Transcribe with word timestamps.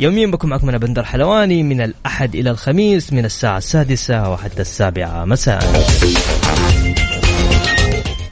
يوميا 0.00 0.26
بكم 0.26 0.48
معكم 0.48 0.68
أنا 0.68 0.78
بندر 0.78 1.04
حلواني 1.04 1.62
من 1.62 1.80
الأحد 1.80 2.34
إلى 2.34 2.50
الخميس 2.50 3.12
من 3.12 3.24
الساعة 3.24 3.58
السادسة 3.58 4.30
وحتى 4.30 4.62
السابعة 4.62 5.24
مساء. 5.24 5.86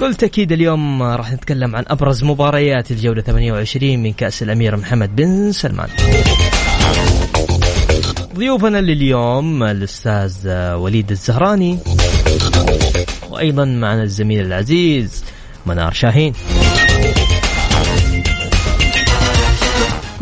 كل 0.00 0.14
تأكيد 0.14 0.53
اليوم 0.53 1.03
راح 1.03 1.33
نتكلم 1.33 1.77
عن 1.77 1.84
أبرز 1.89 2.25
مباريات 2.25 2.91
الجولة 2.91 3.22
28 3.22 4.03
من 4.03 4.12
كأس 4.12 4.42
الأمير 4.42 4.77
محمد 4.77 5.17
بن 5.17 5.53
سلمان. 5.53 5.89
ضيوفنا 8.37 8.78
لليوم 8.78 9.62
الأستاذ 9.62 10.48
وليد 10.75 11.11
الزهراني 11.11 11.78
وأيضا 13.31 13.65
معنا 13.65 14.03
الزميل 14.03 14.47
العزيز 14.47 15.25
منار 15.67 15.92
شاهين. 15.92 16.33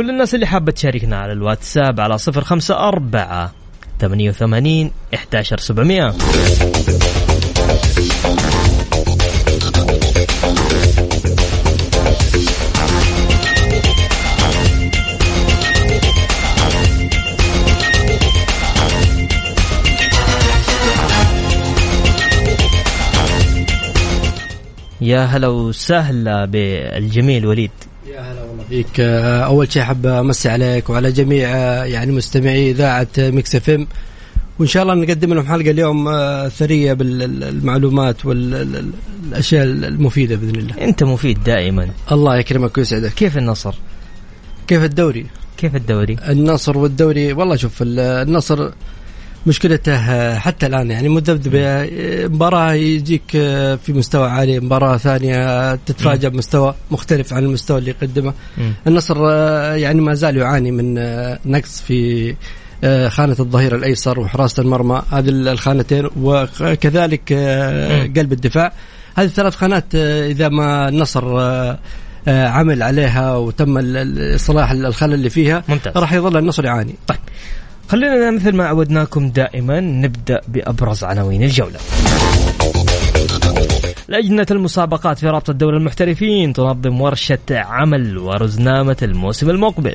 كل 0.00 0.10
الناس 0.10 0.34
اللي 0.34 0.46
حابة 0.46 0.72
تشاركنا 0.72 1.16
على 1.16 1.32
الواتساب 1.32 2.00
على 2.00 2.18
صفر 2.18 2.44
خمسة 2.44 2.88
أربعة 2.88 3.52
ثمانية 3.98 4.30
وثمانين 4.30 4.90
إحداشر 5.14 5.58
سبعمية. 5.58 6.14
يا 25.00 25.24
هلا 25.24 25.48
وسهلا 25.48 26.44
بالجميل 26.44 27.46
وليد. 27.46 27.70
يا 28.06 28.20
هلا 28.20 28.49
والله 28.60 28.68
فيك 28.68 29.00
أول 29.00 29.72
شيء 29.72 29.82
أحب 29.82 30.06
أمسي 30.06 30.48
عليك 30.48 30.90
وعلى 30.90 31.12
جميع 31.12 31.48
يعني 31.86 32.12
مستمعي 32.12 32.70
إذاعة 32.70 33.08
Mix 33.18 33.54
FM 33.54 33.86
وإن 34.58 34.68
شاء 34.68 34.82
الله 34.82 34.94
نقدم 34.94 35.34
لهم 35.34 35.46
حلقة 35.46 35.70
اليوم 35.70 36.10
ثرية 36.48 36.92
بالمعلومات 36.92 38.26
والأشياء 38.26 39.64
المفيدة 39.64 40.36
بإذن 40.36 40.54
الله. 40.54 40.84
أنت 40.84 41.02
مفيد 41.02 41.44
دائما. 41.44 41.88
الله 42.12 42.36
يكرمك 42.36 42.78
ويسعدك. 42.78 43.14
كيف 43.14 43.38
النصر؟ 43.38 43.74
كيف 44.66 44.84
الدوري؟ 44.84 45.26
كيف 45.56 45.76
الدوري؟ 45.76 46.16
النصر 46.28 46.78
والدوري 46.78 47.32
والله 47.32 47.56
شوف 47.56 47.72
النصر 47.82 48.70
مشكلته 49.46 50.34
حتى 50.38 50.66
الآن 50.66 50.90
يعني 50.90 51.08
مذبذبة. 51.08 51.88
مباراة 52.28 52.72
يجيك 52.72 53.30
في 53.76 53.88
مستوى 53.88 54.28
عالي 54.28 54.60
مباراة 54.60 54.96
ثانية 54.96 55.74
تتفاجأ 55.74 56.28
بمستوى 56.28 56.74
مختلف 56.90 57.32
عن 57.32 57.44
المستوى 57.44 57.78
اللي 57.78 57.90
يقدمه. 57.90 58.34
النصر 58.86 59.30
يعني 59.76 60.00
ما 60.00 60.14
زال 60.14 60.36
يعاني 60.36 60.70
من 60.70 60.94
نقص 61.46 61.80
في 61.80 62.34
خانة 63.08 63.36
الظهير 63.40 63.74
الأيسر 63.74 64.20
وحراسة 64.20 64.62
المرمى. 64.62 65.02
هذه 65.10 65.28
الخانتين 65.28 66.08
وكذلك 66.20 67.32
قلب 68.16 68.32
الدفاع. 68.32 68.72
هذه 69.16 69.26
الثلاث 69.26 69.56
خانات 69.56 69.94
إذا 69.94 70.48
ما 70.48 70.88
النصر 70.88 71.38
عمل 72.28 72.82
عليها 72.82 73.36
وتم 73.36 73.78
إصلاح 74.34 74.70
الخلل 74.70 75.14
اللي 75.14 75.30
فيها 75.30 75.64
ممتاز. 75.68 75.92
راح 75.96 76.12
يظل 76.12 76.36
النصر 76.36 76.64
يعاني. 76.64 76.94
طيب. 77.06 77.18
خلينا 77.90 78.30
مثل 78.30 78.56
ما 78.56 78.66
عودناكم 78.66 79.30
دائما 79.30 79.80
نبدأ 79.80 80.40
بأبرز 80.48 81.04
عناوين 81.04 81.42
الجولة. 81.42 81.78
لجنة 84.08 84.46
المسابقات 84.50 85.18
في 85.18 85.26
رابطة 85.26 85.52
دوري 85.52 85.76
المحترفين 85.76 86.52
تنظم 86.52 87.00
ورشة 87.00 87.38
عمل 87.50 88.18
ورزنامة 88.18 88.96
الموسم 89.02 89.50
المقبل. 89.50 89.94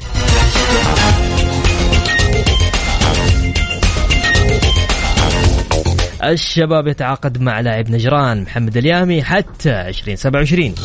الشباب 6.23 6.87
يتعاقد 6.87 7.41
مع 7.41 7.59
لاعب 7.59 7.89
نجران 7.89 8.41
محمد 8.41 8.77
اليامي 8.77 9.23
حتى 9.23 9.71
2027 9.71 10.75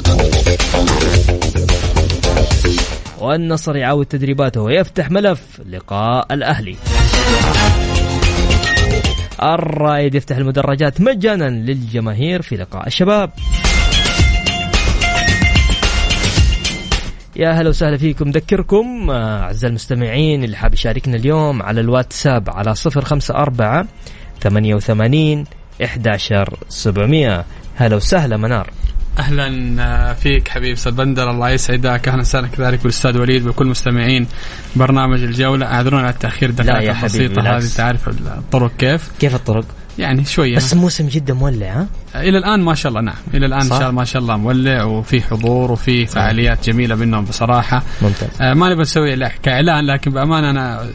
والنصر 3.21 3.77
يعاود 3.77 4.07
تدريباته 4.07 4.61
ويفتح 4.61 5.11
ملف 5.11 5.61
لقاء 5.71 6.35
الأهلي 6.35 6.77
الرائد 9.43 10.15
يفتح 10.15 10.37
المدرجات 10.37 11.01
مجانا 11.01 11.51
للجماهير 11.51 12.43
في 12.43 12.57
لقاء 12.57 12.87
الشباب. 12.87 13.31
يا 17.37 17.51
هلا 17.51 17.69
وسهلا 17.69 17.97
فيكم. 17.97 18.29
نذكركم 18.29 19.11
أعزائي 19.11 19.71
المستمعين 19.71 20.45
اللي 20.45 20.57
حاب 20.57 20.75
يشاركنا 20.75 21.17
اليوم 21.17 21.63
على 21.63 21.81
الواتساب 21.81 22.51
على 22.51 22.75
صفر 22.75 23.05
خمسة 23.05 23.35
أربعة 23.35 23.87
ثمانية 24.41 24.75
وثمانين 24.75 25.45
إحداشر 25.85 26.57
سبعمية. 26.69 27.45
هلا 27.77 27.97
وسهلا 27.97 28.37
منار. 28.37 28.71
أهلا 29.21 30.15
فيك 30.15 30.49
حبيب 30.49 30.73
أستاذ 30.73 30.93
بندر. 30.93 31.31
الله 31.31 31.51
يسعدك. 31.51 32.09
أهلا 32.09 32.21
وسهلا 32.21 32.47
كذلك 32.47 32.81
بالاستاذ 32.81 33.19
وليد 33.19 33.47
وكل 33.47 33.67
مستمعين 33.67 34.27
برنامج 34.77 35.23
الجولة. 35.23 35.67
أعذرونا 35.67 36.03
على 36.03 36.15
التأخير. 36.15 36.51
دقائق 36.51 37.05
بسيطه 37.05 37.57
هذه 37.57 37.69
تعرف 37.77 38.09
الطرق 38.09 38.73
كيف؟ 38.79 39.11
كيف 39.21 39.35
الطرق؟ 39.35 39.65
يعني 39.99 40.25
شوية. 40.25 40.57
بس 40.57 40.75
موسم 40.75 41.09
جدا 41.09 41.35
مولع 41.35 41.67
ها؟ 41.67 41.87
إلى 42.15 42.39
الآن 42.39 42.61
ما 42.61 42.75
شاء 42.75 42.91
الله 42.91 43.01
نعم. 43.01 43.17
إلى 43.35 43.47
الآن 43.47 43.61
صح؟ 43.61 43.73
ان 43.73 43.81
شاء 43.81 43.81
الله 43.81 43.91
ما 43.91 44.05
شاء 44.05 44.23
الله 44.23 44.37
مولع 44.37 44.85
وفي 44.85 45.23
حضور 45.23 45.73
وفي 45.73 46.07
فعاليات 46.07 46.71
جميلة 46.71 46.95
منهم 46.95 47.25
بصراحة. 47.25 47.83
ممتاز. 48.03 48.29
آه 48.41 48.55
ما 48.55 48.69
نبغى 48.69 48.83
نسوي 48.83 49.29
كإعلان 49.43 49.87
لكن 49.87 50.11
بأمانة 50.11 50.51
أنا 50.51 50.87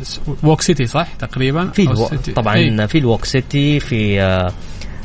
Walk 0.44 0.62
City 0.62 0.86
صح؟ 0.86 1.08
تقريبا؟ 1.20 1.68
في 1.68 1.82
ألو... 1.82 2.10
طبعا 2.36 2.56
أي. 2.56 2.88
في 2.88 2.98
ال 2.98 3.03
Walk 3.03 3.26
City 3.26 3.80
في 3.80 4.22
آه 4.22 4.52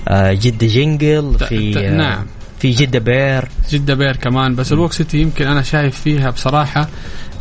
آه 0.08 0.32
جدة 0.32 0.66
Jungle 0.66 1.36
في 1.48 1.78
آه 1.78 1.90
نعم. 1.90 2.26
في 2.60 2.70
جدة 2.70 2.98
Pier. 2.98 3.48
جدة 3.70 3.94
Pier 3.94 4.16
كمان 4.16 4.54
بس 4.54 4.72
ال 4.72 4.76
Walk 4.76 4.92
City 4.92 5.18
يمكن 5.18 5.46
أنا 5.46 5.62
شايف 5.62 6.00
فيها 6.00 6.30
بصراحة 6.30 6.88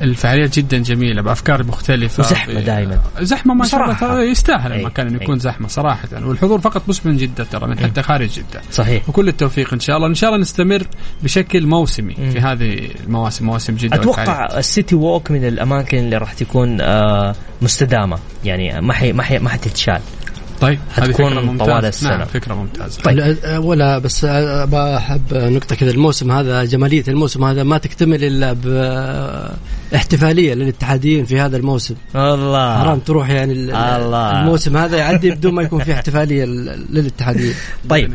الفعاليات 0.01 0.59
جدا 0.59 0.77
جميلة 0.77 1.21
بأفكار 1.21 1.63
مختلفة. 1.63 2.23
وزحمة 2.23 2.59
دائما 2.59 2.99
زحمة 3.19 3.53
ما 3.53 3.65
شاء 3.65 3.83
الله 3.83 4.23
يستاهل 4.23 4.73
المكان 4.73 5.07
إنه 5.07 5.19
يكون 5.21 5.39
زحمة 5.39 5.67
صراحة. 5.67 6.07
والحضور 6.21 6.61
فقط 6.61 6.89
مش 6.89 7.05
من 7.05 7.17
جدة 7.17 7.43
ترى 7.43 7.67
من 7.67 7.79
حتى 7.79 8.01
خارج 8.01 8.29
جدة. 8.29 8.61
صحيح. 8.71 9.09
وكل 9.09 9.27
التوفيق 9.27 9.73
إن 9.73 9.79
شاء 9.79 9.97
الله. 9.97 10.07
إن 10.07 10.15
شاء 10.15 10.29
الله 10.29 10.41
نستمر 10.41 10.87
بشكل 11.23 11.67
موسمي 11.67 12.15
م. 12.19 12.29
في 12.29 12.39
هذه 12.39 12.89
المواسم 13.05 13.45
مواسم 13.45 13.75
جدة 13.75 13.95
أتوقع 13.95 14.57
السيتي 14.57 14.95
ووك 14.95 15.31
من 15.31 15.47
الأماكن 15.47 15.97
اللي 15.97 16.17
راح 16.17 16.33
تكون 16.33 16.81
آه 16.81 17.35
مستدامة. 17.61 18.17
يعني 18.45 18.81
ما 18.81 18.93
حي 18.93 19.13
ما 19.13 19.23
حي 19.23 19.39
ما 19.39 19.49
حتتشال. 19.49 19.99
طيب 20.61 20.79
حتكون 20.91 21.57
طوال 21.57 21.85
السنة 21.85 22.17
نعم 22.17 22.25
فكرة 22.25 22.53
ممتازة. 22.53 23.01
طيب. 23.01 23.37
ولا 23.63 23.97
بس 23.97 24.25
بحب 24.25 25.33
نقطة 25.33 25.75
كذا. 25.75 25.91
الموسم 25.91 26.31
هذا 26.31 26.63
جمالية 26.63 27.03
الموسم 27.07 27.43
هذا 27.43 27.63
ما 27.63 27.77
تكتمل 27.77 28.23
إلا 28.23 28.53
باحتفاليه 29.91 30.53
للاتحاديين 30.53 31.25
في 31.25 31.39
هذا 31.39 31.57
الموسم. 31.57 31.95
الله 32.15 32.79
حرام 32.79 32.99
تروح 32.99 33.29
يعني 33.29 33.53
الله. 33.53 34.41
الموسم 34.41 34.77
هذا 34.77 34.97
يعدي 34.97 35.31
بدون 35.31 35.53
ما 35.53 35.61
يكون 35.61 35.83
في 35.83 35.93
احتفالية 35.93 36.45
للاتحاديين. 36.45 37.53
طيب 37.89 38.13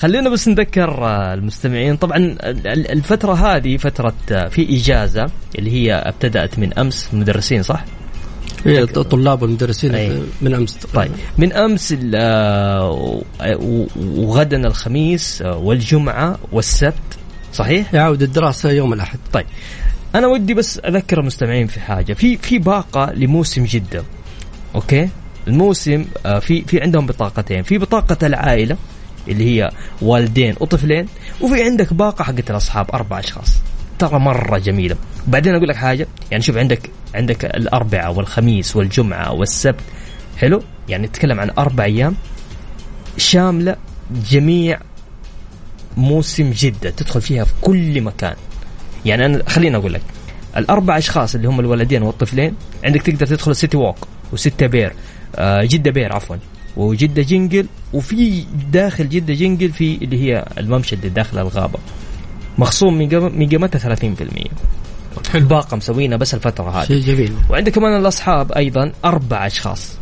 خلينا 0.00 0.30
بس 0.30 0.48
نذكر 0.48 1.06
المستمعين. 1.34 1.96
طبعا 1.96 2.36
الفترة 2.66 3.32
هذه 3.32 3.76
فترة 3.76 4.14
في 4.28 4.76
إجازة 4.76 5.30
اللي 5.58 5.70
هي 5.70 5.94
ابتدأت 5.94 6.58
من 6.58 6.78
أمس 6.78 7.08
المدرسين 7.12 7.62
صح؟ 7.62 7.84
الطلاب 8.66 9.42
والمدرسين 9.42 9.94
أي. 9.94 10.22
من 10.42 10.54
أمس 10.54 10.74
طيب. 10.94 11.10
من 11.38 11.52
أمس 11.52 11.94
آه، 12.14 13.22
وغدا 13.96 14.66
الخميس 14.66 15.42
آه، 15.42 15.56
والجمعة 15.56 16.38
والسبت 16.52 16.94
صحيح؟ 17.52 17.94
يعود 17.94 18.22
الدراسة 18.22 18.70
يوم 18.70 18.92
الأحد. 18.92 19.18
طيب. 19.32 19.46
أنا 20.14 20.26
ودي 20.26 20.54
بس 20.54 20.78
أذكر 20.78 21.20
المستمعين 21.20 21.66
في 21.66 21.80
حاجة. 21.80 22.12
في 22.12 22.36
في 22.36 22.58
باقة 22.58 23.12
لموسم 23.12 23.64
جدة. 23.64 24.04
أوكي؟ 24.74 25.08
الموسم 25.48 26.04
آه، 26.26 26.38
في 26.38 26.62
في 26.62 26.80
عندهم 26.80 27.06
بطاقتين. 27.06 27.62
في 27.62 27.78
بطاقة 27.78 28.26
العائلة 28.26 28.76
اللي 29.28 29.44
هي 29.44 29.70
والدين 30.02 30.54
وطفلين 30.60 31.06
وفي 31.40 31.62
عندك 31.62 31.92
باقة 31.92 32.22
حقت 32.24 32.50
الأصحاب 32.50 32.90
أربع 32.90 33.18
أشخاص. 33.18 33.56
ترى 34.00 34.18
مرة 34.18 34.58
جميلة. 34.58 34.96
بعدين 35.26 35.54
أقول 35.54 35.68
لك 35.68 35.76
حاجة 35.76 36.06
يعني 36.30 36.42
شوف 36.42 36.56
عندك 36.56 36.90
عندك 37.14 37.44
الأربعاء 37.44 38.14
والخميس 38.14 38.76
والجمعة 38.76 39.32
والسبت 39.32 39.80
حلو؟ 40.38 40.62
يعني 40.88 41.06
نتكلم 41.06 41.40
عن 41.40 41.50
أربع 41.58 41.84
أيام 41.84 42.14
شاملة 43.16 43.76
جميع 44.30 44.80
موسم 45.96 46.50
جدة 46.50 46.90
تدخل 46.90 47.22
فيها 47.22 47.44
في 47.44 47.52
كل 47.60 48.00
مكان. 48.00 48.34
يعني 49.04 49.26
أنا 49.26 49.42
خليني 49.48 49.76
أقول 49.76 49.92
لك 49.92 50.02
الأربع 50.56 50.98
أشخاص 50.98 51.34
اللي 51.34 51.48
هم 51.48 51.60
الولدين 51.60 52.02
والطفلين 52.02 52.54
عندك 52.84 53.02
تقدر 53.02 53.26
تدخل 53.26 53.56
City 53.56 53.76
Walk 53.76 53.96
وستة 54.32 54.66
Pier 54.66 54.92
آه 55.36 55.64
جدة 55.64 55.90
Pier 55.90 56.12
عفوا 56.12 56.36
وجدة 56.76 57.22
Jungle 57.22 57.66
وفي 57.92 58.44
داخل 58.72 59.08
جدة 59.08 59.34
Jungle 59.34 59.72
في 59.72 59.98
اللي 60.02 60.22
هي 60.22 60.44
الممشى 60.58 60.94
اللي 60.94 61.08
داخل 61.08 61.38
الغابة. 61.38 61.78
مخصوم 62.58 62.98
من 63.38 63.48
قيمتها 63.48 63.78
30% 65.34 65.34
باقه 65.34 65.76
مسوينها 65.76 66.16
بس 66.16 66.34
الفترة 66.34 66.70
هذه. 66.70 66.86
شيء 66.86 67.02
جميل. 67.02 67.32
وعندك 67.50 67.72
كمان 67.72 67.96
الأصحاب 68.00 68.52
أيضا 68.52 68.92
أربع 69.04 69.46
أشخاص. 69.46 69.92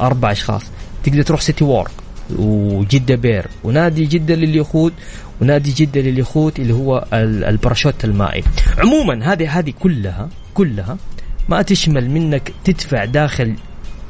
أربع 0.00 0.32
أشخاص. 0.32 0.62
تقدر 1.04 1.22
تروح 1.22 1.40
City 1.40 1.64
Walk 1.64 1.90
وجدة 2.38 3.14
Pier 3.14 3.46
ونادي 3.64 4.04
جدة 4.04 4.34
لليخوت. 4.34 4.92
ونادي 5.42 5.72
جدة 5.72 6.00
لليخوت 6.00 6.58
اللي 6.58 6.74
هو 6.74 7.04
ال- 7.12 7.44
الباراشوت 7.44 8.04
المائي. 8.04 8.42
عموما 8.78 9.32
هذه 9.32 9.58
هذه 9.58 9.72
كلها 9.80 10.28
كلها 10.54 10.96
ما 11.48 11.62
تشمل 11.62 12.10
منك 12.10 12.52
تدفع 12.64 13.04
داخل 13.04 13.54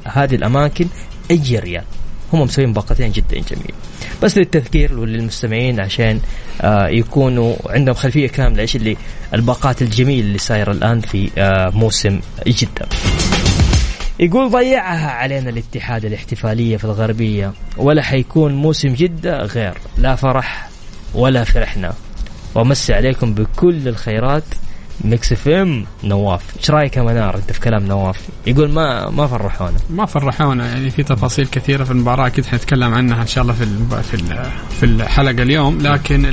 هذه 0.05 0.35
الأماكن 0.35 0.87
أي 1.31 1.59
ريال. 1.59 1.85
هم 2.33 2.41
مسوين 2.41 2.73
باقتين 2.73 3.13
جدا 3.13 3.35
جميل. 3.35 3.75
بس 4.23 4.39
للتذكير 4.39 4.99
وللمستمعين 4.99 5.81
عشان 5.81 6.21
آه 6.61 6.89
يكونوا 6.89 7.55
عندهم 7.67 7.95
خلفية 7.95 8.29
كاملة 8.29 8.61
إيش 8.63 8.77
اللي 8.77 8.97
الباقات 9.35 9.83
الجميله 9.83 10.21
اللي 10.21 10.39
صايرة 10.39 10.73
الآن 10.73 11.01
في 11.01 11.31
آه 11.39 11.71
موسم 11.75 12.21
جده 12.47 12.87
يقول 14.21 14.51
ضيعها 14.51 15.11
علينا 15.11 15.51
الاتحاد 15.51 16.05
الاحتفالية 16.05 16.77
في 16.77 16.85
الغربية 16.85 17.53
ولا 17.77 18.03
حيكون 18.03 18.55
موسم 18.55 18.89
جده 18.89 19.39
غير 19.43 19.75
لا 19.99 20.15
فرح 20.15 20.69
ولا 21.15 21.45
فرحنا. 21.45 21.93
وأمسي 22.55 22.95
عليكم 22.95 23.35
بكل 23.35 23.89
الخيرات 23.89 24.43
Mix 25.05 25.33
FM 25.33 25.85
نواف 26.05 26.43
إيش 26.59 26.71
رأيك 26.71 26.97
يا 26.97 27.03
منار؟ 27.03 27.37
أنت 27.37 27.53
في 27.53 27.61
كلام 27.61 27.87
نواف. 27.87 28.21
يقول 28.47 28.71
ما 28.71 29.11
ما 29.11 29.27
فرحونا. 29.27 29.77
ما 29.91 30.07
فرحونا 30.07 30.67
يعني 30.67 30.91
في 30.91 31.03
تفاصيل 31.03 31.47
كثيرة 31.47 31.85
في 31.85 31.91
المباراة 31.91 32.27
أكيد 32.27 32.47
حنتكلم 32.47 32.95
عنها 32.95 33.23
إن 33.23 33.27
شاء 33.27 33.43
الله 33.43 33.55
في 33.55 33.67
في 34.03 34.17
في 34.81 34.87
الحلقة 34.87 35.43
اليوم. 35.43 35.81
لكن 35.81 36.27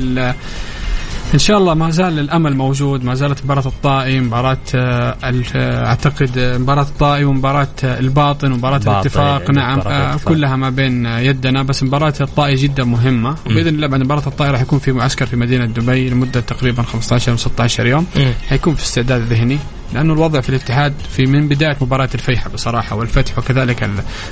إن 1.34 1.40
شاء 1.40 1.58
الله 1.58 1.74
ما 1.74 1.90
زال 1.90 2.20
الأمل 2.20 2.56
موجود 2.58 3.04
ما 3.04 3.16
زالت 3.16 3.44
مباراة 3.46 3.66
الطائي 3.68 4.20
مباراة 4.20 4.58
آه، 4.76 5.18
آه، 5.56 5.86
أعتقد 5.86 6.38
آه، 6.38 6.58
مباراة 6.58 6.84
الطائي 6.84 7.24
ومباراة 7.24 7.68
الباطن 7.84 8.52
ومباراة 8.52 8.78
الاتفاق. 8.78 9.52
نعم 9.52 9.80
آه، 9.80 10.10
الاتفاق. 10.10 10.34
كلها 10.34 10.56
ما 10.56 10.70
بين 10.70 11.06
يدنا 11.06 11.64
بس 11.64 11.84
مباراة 11.84 12.14
الطائي 12.22 12.56
جدا 12.56 12.84
مهمة. 12.84 13.36
وبإذن 13.46 13.76
الله 13.76 13.88
بعد 13.88 14.04
مباراة 14.04 14.28
الطائي 14.28 14.52
راح 14.52 14.62
يكون 14.62 14.80
في 14.80 14.92
معسكر 14.92 15.26
في 15.26 15.36
مدينة 15.36 15.66
دبي 15.66 16.10
لمدة 16.10 16.40
تقريبا 16.40 16.84
15 16.84 17.32
أو 17.32 17.38
16 17.38 17.86
يوم. 17.86 18.06
حيكون 18.50 18.76
في 18.76 18.82
استعداد 18.84 19.22
ذهني. 19.22 19.60
لأنه 19.94 20.14
الوضع 20.14 20.42
في 20.42 20.50
الاتحاد 20.50 20.94
في 21.10 21.26
من 21.26 21.48
بداية 21.48 21.78
مباراة 21.82 22.10
الفيحة 22.14 22.50
بصراحة 22.50 22.96
والفتح 22.96 23.38
وكذلك 23.38 23.90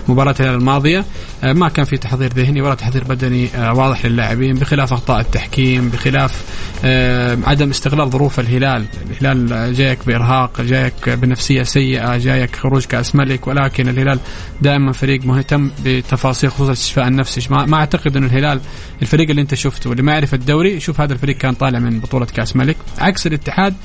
المباراه 0.08 0.36
الماضية 0.40 1.06
آه، 1.44 1.54
ما 1.54 1.70
كان 1.70 1.86
في 1.86 1.98
تحضير 1.98 2.34
ذهني 2.34 2.62
ولا 2.62 2.76
تحضير 2.76 3.04
بدني 3.04 3.48
آه، 3.56 3.74
واضح 3.74 4.06
للاعبين 4.06 4.56
بخلاف 4.56 4.94
أخطاء 4.94 5.20
التحكيم 5.20 5.90
بخلاف 5.90 6.44
آه، 6.86 7.38
عدم 7.46 7.70
استغلال 7.70 8.10
ظروف 8.10 8.40
الهلال، 8.40 8.86
الهلال 9.12 9.74
جايك 9.74 10.00
بإرهاق، 10.08 10.62
جايك 10.62 11.10
بنفسية 11.10 11.64
سيئة، 11.64 12.18
جايك 12.18 12.56
خروج 12.56 12.86
كأس 12.86 13.16
ملك 13.16 13.48
ولكن 13.48 13.90
الهلال 13.90 14.20
دائما 14.62 14.92
فريق 14.92 15.26
مهتم 15.26 15.72
بتفاصيل 15.86 16.52
خصوصا 16.52 16.72
الشفاء 16.72 17.08
النفسي، 17.08 17.48
ما 17.50 17.78
أعتقد 17.78 18.18
انه 18.18 18.28
الهلال 18.28 18.60
الفريق 19.02 19.30
اللي 19.30 19.42
أنت 19.42 19.54
شفته 19.54 19.90
واللي 19.90 20.04
ما 20.04 20.12
يعرف 20.12 20.34
الدوري 20.34 20.80
شوف 20.80 21.02
هذا 21.02 21.14
الفريق 21.14 21.38
كان 21.38 21.54
طالع 21.54 21.80
من 21.80 22.00
بطولة 22.00 22.26
كأس 22.26 22.56
ملك. 22.56 22.78
عكس 23.00 23.28
الاتحاد 23.28 23.76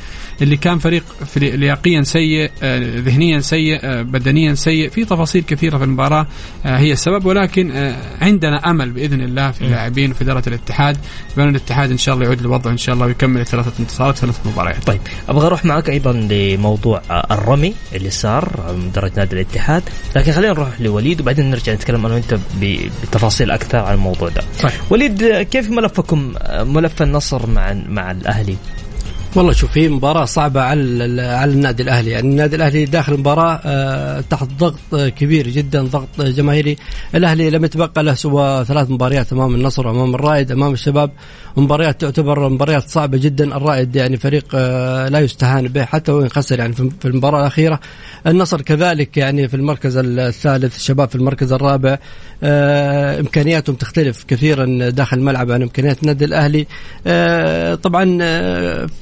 اللي 0.42 0.56
كان 0.56 0.78
فريق 0.78 1.04
فريق 1.26 1.54
لياقيا 1.60 2.02
سيء 2.02 2.50
آه، 2.62 2.78
ذهنيا 3.00 3.40
سيء 3.40 3.78
آه، 3.82 4.02
بدنيا 4.02 4.54
سيء 4.54 4.88
في 4.90 5.04
تفاصيل 5.04 5.42
كثيرة 5.42 5.78
في 5.78 5.84
المباراة 5.84 6.26
آه، 6.66 6.78
هي 6.78 6.92
السبب 6.92 7.24
ولكن 7.26 7.94
عندنا 8.20 8.70
أمل 8.70 8.90
بإذن 8.90 9.20
الله 9.20 9.50
في 9.50 9.62
اللاعبين 9.62 10.10
وفي 10.10 10.24
إدارة 10.24 10.42
الاتحاد. 10.46 10.96
بان 11.36 11.48
الاتحاد 11.48 11.90
إن 11.90 11.98
شاء 11.98 12.14
الله 12.14 12.26
يعود 12.26 12.42
لوضعه 12.42 12.72
إن 12.72 12.76
شاء 12.78 12.94
الله 12.94 13.06
ويكمل 13.06 13.46
ثلاثة 13.46 13.72
انتصارات 13.80 14.16
ثلاث 14.16 14.46
مباريات. 14.46 14.84
طيب 14.86 15.00
أبغى 15.28 15.46
أروح 15.46 15.64
معك 15.64 15.90
أيضا 15.90 16.12
لموضوع 16.12 17.02
الرمي 17.30 17.74
اللي 17.94 18.10
صار 18.10 18.74
مدرج 18.86 19.10
نادي 19.16 19.34
الاتحاد. 19.34 19.82
لكن 20.16 20.32
خلينا 20.32 20.52
نروح 20.52 20.68
لوليد 20.80 21.20
وبعدين 21.20 21.50
نرجع 21.50 21.72
نتكلم 21.72 22.06
أنا 22.06 22.14
وأنت 22.14 22.34
ب- 22.60 22.90
بتفاصيل 23.02 23.50
أكثر 23.50 23.78
عن 23.78 23.94
الموضوع 23.94 24.28
ده. 24.28 24.42
طيب. 24.62 24.72
وليد 24.90 25.24
كيف 25.50 25.70
ملفكم 25.70 26.34
ملف 26.60 27.02
النصر 27.02 27.46
مع 27.46 27.72
مع 27.88 28.10
الأهلي؟ 28.10 28.56
والله 29.36 29.52
شوف 29.52 29.78
هي 29.78 29.88
مباراة 29.88 30.24
صعبة 30.24 30.60
على 30.60 31.22
على 31.22 31.52
النادي 31.52 31.82
الأهلي، 31.82 32.10
يعني 32.10 32.28
النادي 32.28 32.56
الأهلي 32.56 32.84
داخل 32.84 33.12
المباراة 33.12 33.60
آه، 33.64 34.20
تحت 34.20 34.48
ضغط 34.58 34.78
آه، 34.94 35.08
كبير 35.08 35.48
جدا 35.48 35.82
ضغط 35.82 36.20
جماهيري، 36.20 36.76
الأهلي 37.14 37.50
لم 37.50 37.64
يتبقى 37.64 38.02
له 38.02 38.14
سوى 38.14 38.64
ثلاث 38.64 38.90
مباريات 38.90 39.32
أمام 39.32 39.54
النصر 39.54 39.90
أمام 39.90 40.14
الرائد 40.14 40.52
أمام 40.52 40.72
الشباب، 40.72 41.10
مباريات 41.56 42.00
تعتبر 42.00 42.48
مباريات 42.48 42.88
صعبة 42.88 43.18
جدا، 43.18 43.56
الرائد 43.56 43.96
يعني 43.96 44.16
فريق 44.16 44.44
آه، 44.54 45.08
لا 45.08 45.20
يستهان 45.20 45.68
به 45.68 45.84
حتى 45.84 46.12
وإن 46.12 46.28
خسر 46.28 46.58
يعني 46.58 46.72
في 46.72 47.04
المباراة 47.04 47.40
الأخيرة، 47.40 47.80
النصر 48.26 48.60
كذلك 48.60 49.16
يعني 49.16 49.48
في 49.48 49.54
المركز 49.54 49.96
الثالث، 49.96 50.76
الشباب 50.76 51.08
في 51.08 51.14
المركز 51.14 51.52
الرابع، 51.52 51.98
إمكانياتهم 53.20 53.76
تختلف 53.76 54.24
كثيرا 54.28 54.90
داخل 54.90 55.18
الملعب 55.18 55.50
عن 55.50 55.62
إمكانيات 55.62 56.02
النادي 56.02 56.24
الأهلي، 56.24 56.66
آه، 57.06 57.74
طبعا 57.74 58.18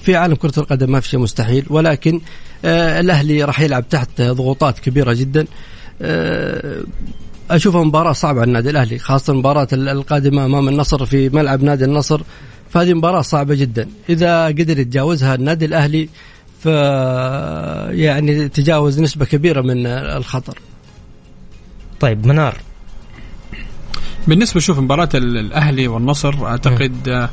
في 0.02 0.17
عالم 0.18 0.34
كرة 0.34 0.52
القدم 0.58 0.92
ما 0.92 1.00
في 1.00 1.08
شيء 1.08 1.20
مستحيل 1.20 1.64
ولكن 1.70 2.20
آه، 2.64 3.00
الأهلي 3.00 3.44
راح 3.44 3.60
يلعب 3.60 3.88
تحت 3.88 4.22
ضغوطات 4.22 4.78
كبيرة 4.78 5.12
جدا. 5.12 5.46
آه، 6.02 6.82
أشوفها 7.50 7.84
مباراة 7.84 8.12
صعبة 8.12 8.40
على 8.40 8.48
النادي 8.48 8.70
الأهلي 8.70 8.98
خاصة 8.98 9.32
المباراة 9.32 9.68
القادمة 9.72 10.44
أمام 10.44 10.68
النصر 10.68 11.06
في 11.06 11.28
ملعب 11.28 11.62
نادي 11.62 11.84
النصر. 11.84 12.20
فهذه 12.70 12.94
مباراة 12.94 13.20
صعبة 13.22 13.54
جدا. 13.54 13.88
إذا 14.08 14.46
قدر 14.46 14.78
يتجاوزها 14.78 15.34
النادي 15.34 15.64
الأهلي 15.64 16.08
ف 16.60 16.66
يعني 17.94 18.48
تجاوز 18.48 19.00
نسبة 19.00 19.24
كبيرة 19.24 19.60
من 19.60 19.86
الخطر. 19.86 20.58
طيب 22.00 22.26
منار. 22.26 22.56
بالنسبة 24.28 24.60
شوف 24.60 24.78
مباراة 24.78 25.08
ال- 25.14 25.36
الأهلي 25.38 25.88
والنصر 25.88 26.46
أعتقد 26.46 27.28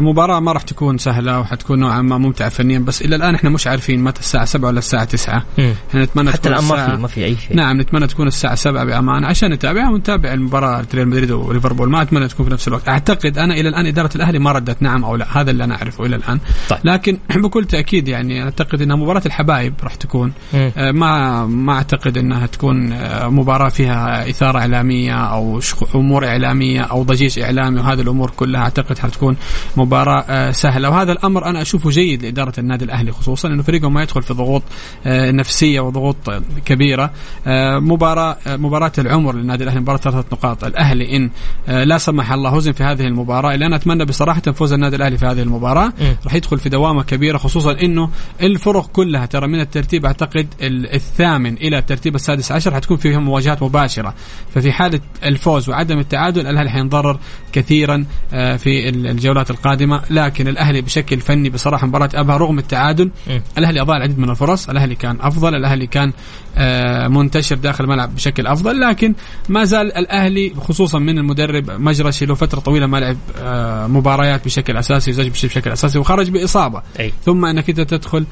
مباراة 0.00 0.40
ما 0.40 0.52
راح 0.52 0.62
تكون 0.62 0.98
سهلة 0.98 1.40
وحتكون 1.40 1.78
نوعا 1.80 2.02
ما 2.02 2.18
ممتعة 2.18 2.48
فنيا 2.48 2.78
بس 2.78 3.02
إلى 3.02 3.16
الآن 3.16 3.34
إحنا 3.34 3.50
مش 3.50 3.66
عارفين 3.66 4.04
متى 4.04 4.20
الساعة 4.20 4.44
7 4.44 4.68
ولا 4.68 4.78
الساعة 4.78 5.04
9 5.04 5.44
مم. 5.58 5.74
إحنا 5.90 6.04
نتمنى 6.04 6.32
حتى 6.32 6.48
الآن 6.48 6.64
ما 6.64 6.86
الساعة- 6.86 6.90
في 6.90 6.96
ما 6.96 7.08
في 7.08 7.24
أي 7.24 7.36
شيء. 7.36 7.56
نعم 7.56 7.80
نتمنى 7.80 8.06
تكون 8.06 8.26
الساعة 8.26 8.54
7 8.54 8.84
بأمان 8.84 9.24
عشان 9.24 9.50
نتابعها 9.52 9.90
ونتابع 9.90 10.32
المباراة 10.32 10.84
ريال 10.94 11.08
مدريد 11.08 11.30
وليفربول. 11.30 11.90
ما 11.90 12.02
أتمنى 12.02 12.28
تكون 12.28 12.46
في 12.46 12.52
نفس 12.52 12.68
الوقت. 12.68 12.88
أعتقد 12.88 13.38
أنا 13.38 13.54
إلى 13.54 13.68
الآن 13.68 13.86
إدارة 13.86 14.10
الأهلي 14.16 14.38
ما 14.38 14.52
ردت 14.52 14.82
نعم 14.82 15.04
أو 15.04 15.16
لا. 15.16 15.40
هذا 15.40 15.50
اللي 15.50 15.64
أنا 15.64 15.74
أعرفه 15.76 16.06
إلى 16.06 16.16
الآن. 16.16 16.38
طيب. 16.68 16.78
لكن 16.84 17.18
بكل 17.44 17.64
تأكيد 17.64 18.08
يعني 18.08 18.42
أعتقد 18.42 18.82
أنها 18.82 18.96
مباراة 18.96 19.22
الحبايب 19.26 19.74
راح 19.82 19.94
تكون. 19.94 20.32
آه، 20.54 20.90
ما 20.90 21.46
ما 21.46 21.72
أعتقد 21.72 22.18
أنها 22.18 22.46
تكون 22.46 22.92
آه، 22.92 23.28
مباراة 23.28 23.68
فيها 23.68 24.28
إثارة 24.30 24.58
إعلامية 24.58 25.14
أو 25.14 25.60
شخ- 25.60 25.96
أمور 25.96 26.26
إعلامية 26.26 26.80
أو 26.80 27.02
ضجيج 27.02 27.38
إعلامي 27.38 27.80
وهذه 27.80 28.00
الأمور 28.00 28.30
كلها 28.30 28.60
أعتقد 28.60 28.98
حتكون 28.98 29.36
مباراة 29.82 30.20
آه، 30.20 30.50
سهلة. 30.50 30.90
وهذا 30.90 31.12
الأمر 31.12 31.46
أنا 31.46 31.62
أشوفه 31.62 31.90
جيد 31.90 32.22
لإدارة 32.22 32.52
النادي 32.58 32.84
الأهلي 32.84 33.12
خصوصا 33.12 33.48
إنه 33.48 33.62
فريقه 33.62 33.88
ما 33.88 34.02
يدخل 34.02 34.22
في 34.22 34.34
ضغوط 34.34 34.62
آه، 35.06 35.30
نفسية 35.30 35.80
وضغوط 35.80 36.16
كبيرة. 36.64 37.10
آه، 37.46 37.78
مباراة 37.78 38.36
مباراة 38.46 38.92
العمر 38.98 39.34
للنادي 39.34 39.64
الأهلي 39.64 39.80
مباراة 39.80 39.98
ثلاثة 39.98 40.24
نقاط. 40.32 40.64
الأهلي 40.64 41.16
إن 41.16 41.30
لا 41.68 41.98
سمح 41.98 42.32
الله 42.32 42.56
هزم 42.56 42.72
في 42.72 42.84
هذه 42.84 43.06
المباراة. 43.06 43.54
اللي 43.54 43.66
أنا 43.66 43.76
أتمنى 43.76 44.04
بصراحة 44.04 44.40
فوز 44.40 44.72
النادي 44.72 44.96
الأهلي 44.96 45.18
في 45.18 45.26
هذه 45.26 45.42
المباراة. 45.42 45.92
راح 46.24 46.34
يدخل 46.34 46.58
في 46.58 46.68
دوامة 46.68 47.02
كبيرة 47.02 47.38
خصوصا 47.38 47.72
إنه 47.82 48.10
الفرق 48.42 48.86
كلها 48.86 49.26
ترى 49.26 49.46
من 49.46 49.60
الترتيب 49.60 50.06
أعتقد 50.06 50.46
الثامن 50.62 51.56
إلى 51.56 51.78
الترتيب 51.78 52.14
السادس 52.14 52.52
عشر 52.52 52.74
حتكون 52.74 52.96
فيهم 52.96 53.24
مواجهات 53.24 53.62
مباشرة. 53.62 54.14
ففي 54.54 54.72
حالة 54.72 55.00
الفوز 55.24 55.68
وعدم 55.68 55.98
التعادل 55.98 56.46
الأهلي 56.46 56.70
حينضرر 56.70 57.18
كثيرا 57.52 58.04
في 58.30 58.88
الجولات 58.88 59.50
القادمة. 59.50 59.71
لكن 60.10 60.48
الأهلي 60.48 60.80
بشكل 60.80 61.20
فني 61.20 61.50
بصراحة 61.50 61.86
مباراة 61.86 62.10
أبها 62.14 62.36
رغم 62.36 62.58
التعادل 62.58 63.10
الأهلي 63.58 63.80
أضاع 63.80 63.96
العديد 63.96 64.18
من 64.18 64.30
الفرص 64.30 64.68
الأهلي 64.68 64.94
كان 64.94 65.16
أفضل 65.20 65.54
الأهلي 65.54 65.86
كان 65.86 66.12
آه، 66.56 67.08
منتشر 67.08 67.56
داخل 67.56 67.84
الملعب 67.84 68.14
بشكل 68.14 68.46
أفضل 68.46 68.80
لكن 68.80 69.14
ما 69.48 69.64
زال 69.64 69.96
الأهلي 69.96 70.52
خصوصا 70.60 70.98
من 70.98 71.18
المدرب 71.18 71.70
مجرشي 71.70 72.26
له 72.26 72.34
فترة 72.34 72.60
طويلة 72.60 72.86
ما 72.86 72.96
لعب 72.96 73.16
آه، 73.38 73.86
مباريات 73.86 74.44
بشكل 74.44 74.76
أساسي 74.76 75.10
وزج 75.10 75.28
بشكل 75.28 75.70
أساسي 75.70 75.98
وخرج 75.98 76.30
بإصابة 76.30 76.82
أي. 77.00 77.12
ثم 77.24 77.44
إنك 77.44 77.68
أنت 77.68 77.80
تدخل 77.80 78.24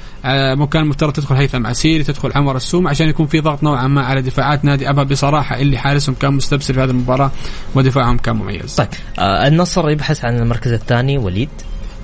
مكان 0.54 0.86
مفترض 0.86 1.12
تدخل 1.12 1.34
هيثم 1.34 1.66
عسيري 1.66 2.04
تدخل 2.04 2.32
عمر 2.34 2.56
السوم 2.56 2.88
عشان 2.88 3.08
يكون 3.08 3.26
في 3.26 3.40
ضغط 3.40 3.62
نوعا 3.62 3.86
ما 3.86 4.02
على 4.02 4.22
دفاعات 4.22 4.64
نادي 4.64 4.90
أبها 4.90 5.04
بصراحة 5.04 5.60
اللي 5.60 5.78
حارسهم 5.78 6.14
كان 6.14 6.32
مستبصر 6.34 6.74
في 6.74 6.80
هذه 6.80 6.90
المباراة 6.90 7.30
ودفاعهم 7.74 8.18
كان 8.18 8.36
مميز. 8.36 8.74
طيب 8.74 8.88
آه 9.18 9.48
النصر 9.48 9.90
يبحث 9.90 10.24
عن 10.24 10.38
المركز 10.38 10.72
الثاني 10.72 11.18
وليد؟ 11.30 11.48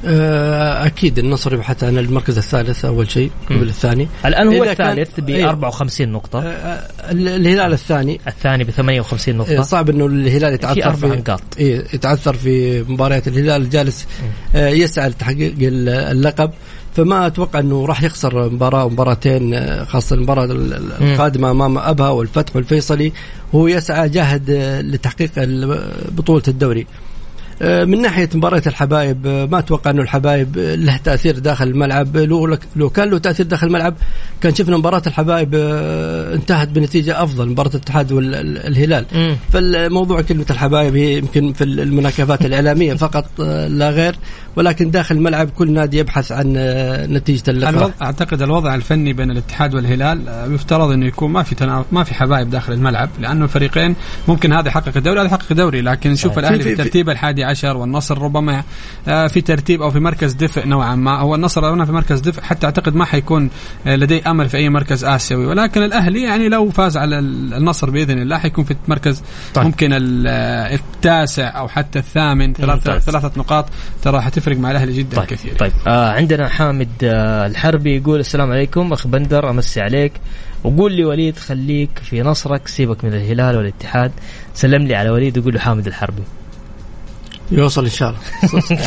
آه، 0.05 0.87
أكيد 0.87 1.19
النصر 1.19 1.55
يبحث 1.55 1.85
عن 1.85 1.99
المركز 1.99 2.39
الثالث 2.39 2.85
أول 2.85 3.11
شيء 3.11 3.31
قبل 3.51 3.63
الثاني. 3.63 4.09
الآن 4.27 4.49
هو 4.49 4.65
الثالث 4.65 5.21
ب 5.21 5.31
54 5.31 6.09
نقطة. 6.09 6.43
آه، 6.43 6.43
آه، 6.43 7.13
الهلال 7.13 7.73
الثاني. 7.73 8.21
الثاني 8.27 8.65
ب 8.65 8.71
58 8.71 9.37
نقطة. 9.37 9.63
صعب 9.63 9.91
إنه 9.91 10.07
الهلال 10.07 10.55
يتعثر 10.55 10.93
في 10.93 11.07
نقاط 11.07 11.43
إيه 11.59 11.85
يتعثر 11.95 12.35
في 12.35 12.83
مباريات 12.83 13.29
الهلال 13.29 13.71
جالس 13.71 14.07
يسعى 14.55 15.09
لتحقيق 15.09 15.55
اللقب. 15.61 16.51
فما 16.95 17.27
أتوقع 17.27 17.59
إنه 17.59 17.87
راح 17.87 18.03
يخسر 18.03 18.51
مباراة 18.51 18.85
ومباراتين 18.85 19.67
خاصة 19.85 20.17
المباراة 20.17 20.45
القادمة 21.01 21.51
أمام 21.51 21.79
أبها 21.79 22.09
والفتح 22.11 22.57
والفيصلي. 22.57 23.13
هو 23.55 23.67
يسعى 23.67 24.09
جاهد 24.09 24.51
لتحقيق 24.85 25.31
بطولة 26.11 26.43
الدوري. 26.49 26.87
من 27.61 28.03
ناحية 28.03 28.29
مباراة 28.35 28.63
الحبايب 28.67 29.27
آه، 29.27 29.47
ما 29.47 29.59
أتوقع 29.59 29.91
أنه 29.91 30.03
الحبايب 30.03 30.59
له 30.59 30.97
تأثير 30.97 31.39
داخل 31.39 31.69
الملعب. 31.69 32.17
لو 32.17 32.59
لو 32.77 32.91
كان 32.91 33.11
له 33.11 33.19
تأثير 33.19 33.47
داخل 33.47 33.67
الملعب 33.67 33.95
كان 34.41 34.55
شفنا 34.55 34.77
مباراة 34.77 35.03
الحبايب 35.07 35.55
آه، 35.55 36.35
انتهت 36.35 36.69
بنتيجة 36.69 37.23
أفضل 37.23 37.49
مباراة 37.49 37.71
الاتحاد 37.71 38.13
والهلال 38.13 39.07
فالموضوع 39.53 40.21
كلمه 40.21 40.47
الحبايب 40.51 40.97
هي 40.97 41.19
يمكن 41.19 41.53
في 41.53 41.65
المناكفات 41.65 42.45
الإعلامية 42.45 42.95
فقط 43.07 43.41
لا 43.69 43.91
غير. 43.91 44.17
ولكن 44.57 44.91
داخل 44.91 45.15
الملعب 45.15 45.51
كل 45.51 45.73
نادي 45.73 45.99
يبحث 45.99 46.33
عن 46.33 46.53
نتيجة 47.11 47.51
اللقاء. 47.51 47.93
أعتقد 48.03 48.43
الوضع 48.43 48.75
الفني 48.75 49.13
بين 49.13 49.31
الاتحاد 49.31 49.75
والهلال 49.75 50.21
يفترض 50.55 50.91
إنه 50.91 51.07
يكون 51.07 51.31
ما 51.31 51.43
في 51.43 51.83
ما 51.93 52.05
في 52.05 52.15
حبايب 52.15 52.51
داخل 52.51 52.73
الملعب 52.73 53.09
لأنه 53.21 53.45
الفريقين 53.45 53.95
ممكن 54.29 54.53
هذا 54.53 54.69
يحقق 54.69 54.97
الدوري 54.97 55.21
هذا 55.21 55.27
يحقق 55.27 55.53
دوري 55.53 55.81
لكن 55.81 56.11
نشوف 56.11 56.39
الأهلي 56.39 56.63
في 56.63 56.73
الترتيب 56.73 57.11
الحادي 57.11 57.46
عشر 57.47 57.77
والنصر 57.77 58.19
ربما 58.23 58.63
آه، 59.09 59.27
في 59.27 59.41
ترتيب 59.41 59.83
أو 59.83 59.91
في 59.91 60.01
مركز 60.01 60.33
دفء 60.33 60.67
نوعا 60.67 60.95
ما. 60.95 61.19
هو 61.21 61.35
النصر 61.35 61.75
هنا 61.75 61.85
في 61.85 61.93
مركز 61.93 62.21
دفء 62.21 62.43
حتى 62.43 62.67
أعتقد 62.67 62.95
ما 62.95 63.05
حيكون 63.05 63.51
آه، 63.87 63.97
لديه 63.97 64.31
أمل 64.31 64.49
في 64.49 64.57
أي 64.57 64.69
مركز 64.69 65.05
آسيوي. 65.05 65.47
ولكن 65.47 65.83
الأهلي 65.83 66.23
يعني 66.23 66.49
لو 66.49 66.71
فاز 66.71 66.97
على 66.97 67.19
النصر 67.19 67.91
بإذن 67.91 68.19
الله 68.19 68.39
حيكون 68.39 68.65
في 68.65 68.77
مركز 68.89 69.23
طيب. 69.55 69.65
ممكن 69.65 69.91
التاسع 69.93 71.59
أو 71.59 71.69
حتى 71.69 71.99
الثامن. 71.99 72.53
ثلاثة, 72.53 72.99
ثلاثة 72.99 73.33
نقاط 73.37 73.67
ترى 74.03 74.21
حتفرق 74.21 74.57
مع 74.57 74.71
الأهلي 74.71 74.93
جدا 74.93 75.17
طيب. 75.17 75.27
كثير. 75.27 75.57
طيب. 75.57 75.73
آه 75.87 76.11
عندنا 76.11 76.49
حامد 76.49 76.89
آه 77.03 77.47
الحربي 77.47 77.97
يقول 77.97 78.21
السلام 78.21 78.51
عليكم. 78.51 78.93
أخ 78.93 79.07
بندر 79.07 79.51
أمسي 79.51 79.81
عليك. 79.81 80.13
وقول 80.65 80.93
لي 80.93 81.05
وليد 81.05 81.39
خليك 81.39 81.91
في 82.03 82.23
نصرك 82.23 82.69
سيبك 82.69 83.05
من 83.05 83.13
الهلال 83.13 83.57
والاتحاد. 83.57 84.13
سلم 84.55 84.83
لي 84.83 84.95
على 84.95 85.11
وليد 85.11 85.39
وقول 85.39 85.55
له 85.55 85.61
حامد 85.61 85.87
الحربي. 85.87 86.23
يوصل 87.51 87.85
إن 87.85 87.91
شاء 87.91 88.09
الله. 88.09 88.21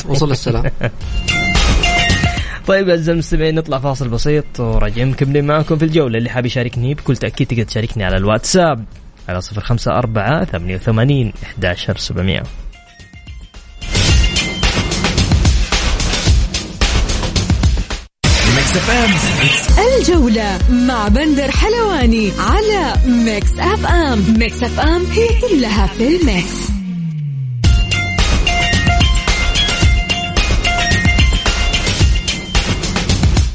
وصل 0.11 0.31
السلام. 0.31 0.63
طيب 2.67 2.89
اعزائي 2.89 3.13
المستمعين 3.13 3.55
نطلع 3.55 3.79
فاصل 3.79 4.09
بسيط 4.09 4.59
وراجعين 4.59 5.07
مكملين 5.07 5.45
معكم 5.45 5.77
في 5.77 5.85
الجولة. 5.85 6.17
اللي 6.17 6.29
حاب 6.29 6.45
يشاركني 6.45 6.93
بكل 6.93 7.17
تأكيد 7.17 7.47
تقدر 7.47 7.63
تشاركني 7.63 8.03
على 8.03 8.17
الواتساب 8.17 8.85
على 9.29 9.41
صفر 9.41 9.61
خمسة 9.61 9.91
أربعة 9.91 10.45
ثمانية 10.45 10.75
وثمانين 10.75 11.33
إحداشر 11.43 11.97
سبعمية. 11.97 12.43
الجولة 19.99 20.59
مع 20.69 21.07
بندر 21.07 21.51
حلواني 21.51 22.31
على 22.39 22.93
Mix 23.05 23.59
FM 23.59 24.23
Mix 24.37 24.63
FM 24.63 25.05
هي 25.05 25.27
كلها 25.41 25.87
في 25.87 26.07
ال 26.07 26.19
Mix. 26.19 26.68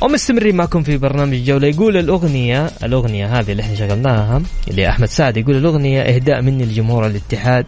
ومستمرين 0.05 0.57
معكم 0.57 0.83
في 0.83 0.97
برنامج 0.97 1.35
الجولة 1.35 1.69
يقول 1.69 1.97
الأغنية 1.97 2.71
الأغنية 2.83 3.39
هذه 3.39 3.53
اللي 3.53 3.63
إحنا 3.63 3.75
شغلناها 3.75 4.43
اللي 4.69 4.89
أحمد 4.89 5.09
سعد 5.09 5.37
يقول 5.37 5.57
الأغنية 5.57 6.01
إهداء 6.03 6.43
مني 6.43 6.65
لجمهور 6.65 7.07
الاتحاد 7.07 7.67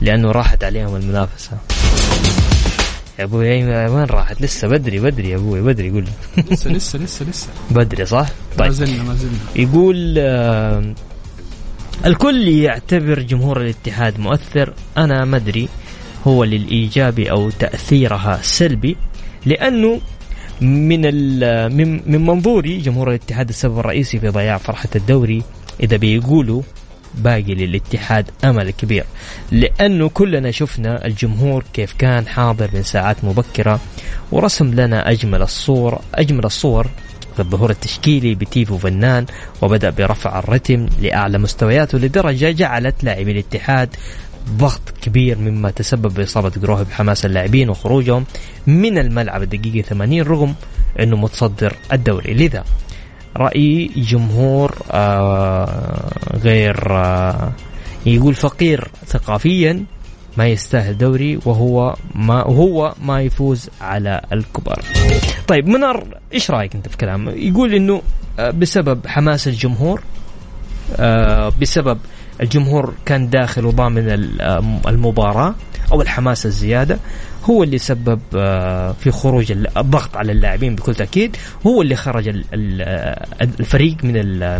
لأنه 0.00 0.30
راحت 0.30 0.64
عليهم 0.64 0.96
المنافسة. 0.96 1.52
يا 3.18 3.24
أبوي 3.24 3.48
وين 3.64 4.04
راحت؟ 4.04 4.42
لسه 4.42 4.68
بدري 4.68 4.98
بدري 4.98 5.30
يا 5.30 5.36
أبوي 5.36 5.60
بدري 5.62 5.88
يقول. 5.88 6.04
لسه 6.50 6.70
لسه 6.70 6.98
لسه 6.98 7.26
لسه. 7.30 7.48
بدري 7.76 8.06
صح؟ 8.06 8.28
طيب. 8.58 8.66
ما 8.68 8.72
زلنا 8.72 9.02
ما 9.02 9.14
زلنا. 9.14 9.38
يقول 9.56 10.14
آه 10.18 10.94
الكل 12.06 12.48
يعتبر 12.48 13.20
جمهور 13.20 13.60
الاتحاد 13.60 14.20
مؤثر. 14.20 14.74
أنا 14.98 15.24
ما 15.24 15.36
أدري 15.36 15.68
هو 16.26 16.44
للايجابي 16.44 17.30
أو 17.30 17.50
تأثيرها 17.50 18.38
سلبي 18.42 18.96
لأنه 19.46 20.00
من 20.60 21.00
من 21.76 22.00
من 22.12 22.26
منظوري 22.26 22.78
جمهور 22.78 23.08
الاتحاد 23.10 23.48
السبب 23.48 23.78
الرئيسي 23.78 24.18
في 24.18 24.28
ضياع 24.28 24.56
فرحة 24.58 24.88
الدوري 24.96 25.42
إذا 25.80 25.96
بيقولوا 25.96 26.62
باقي 27.14 27.54
للاتحاد 27.54 28.30
أمل 28.44 28.70
كبير. 28.70 29.04
لأنه 29.52 30.08
كلنا 30.08 30.50
شفنا 30.50 31.06
الجمهور 31.06 31.64
كيف 31.72 31.92
كان 31.98 32.26
حاضر 32.26 32.70
من 32.74 32.82
ساعات 32.82 33.24
مبكرة 33.24 33.80
ورسم 34.32 34.74
لنا 34.74 35.10
أجمل 35.10 35.42
الصور 35.42 36.00
أجمل 36.14 36.44
الصور 36.44 36.86
الظهور 37.38 37.70
التشكيلي 37.70 38.34
بتيفو 38.34 38.78
فنان 38.78 39.26
وبدأ 39.62 39.90
برفع 39.90 40.38
الرتم 40.38 40.86
لأعلى 41.00 41.38
مستوياته 41.38 41.98
لدرجة 41.98 42.50
جعلت 42.50 43.04
لاعبي 43.04 43.32
الاتحاد 43.32 43.88
ضغط 44.48 44.94
كبير 45.02 45.38
مما 45.38 45.70
تسبب 45.70 46.14
بإصابة 46.14 46.52
جروه 46.62 46.82
بحماس 46.82 47.26
اللاعبين 47.26 47.68
وخروجهم 47.70 48.24
من 48.66 48.98
الملعب 48.98 49.42
الدقيقة 49.42 49.86
80 49.86 50.22
رغم 50.22 50.54
أنه 51.00 51.16
متصدر 51.16 51.76
الدوري 51.92 52.34
لذا 52.34 52.64
رأي 53.36 53.90
جمهور 53.96 54.74
آه 54.90 56.10
غير 56.34 56.96
آه 56.96 57.52
يقول 58.06 58.34
فقير 58.34 58.88
ثقافيا 59.06 59.84
ما 60.36 60.46
يستاهل 60.46 60.98
دوري 60.98 61.38
وهو 61.44 61.96
ما 62.14 62.44
وهو 62.44 62.94
ما 63.02 63.22
يفوز 63.22 63.70
على 63.80 64.20
الكبار. 64.32 64.82
طيب 65.48 65.68
منار 65.68 66.06
إيش 66.32 66.50
رأيك 66.50 66.74
أنت 66.74 66.88
في 66.88 66.96
كلامه؟ 66.96 67.32
يقول 67.32 67.74
إنه 67.74 68.02
آه، 68.38 68.50
بسبب 68.50 69.06
حماس 69.06 69.48
الجمهور 69.48 70.02
بسبب 71.60 71.98
الجمهور 72.40 72.94
كان 73.04 73.30
داخل 73.30 73.66
وضامن 73.66 74.08
المباراة. 74.88 75.54
أو 75.92 76.02
الحماس 76.02 76.46
الزيادة 76.46 76.98
هو 77.44 77.62
اللي 77.62 77.78
سبب 77.78 78.20
آه، 78.34 78.92
في 78.92 79.10
خروج 79.10 79.52
الضغط 79.52 80.16
على 80.16 80.32
اللاعبين 80.32 80.74
بكل 80.74 80.94
تأكيد. 80.94 81.36
هو 81.66 81.82
اللي 81.82 81.96
خرج 81.96 82.28
الفريق 83.60 83.96
من 84.04 84.12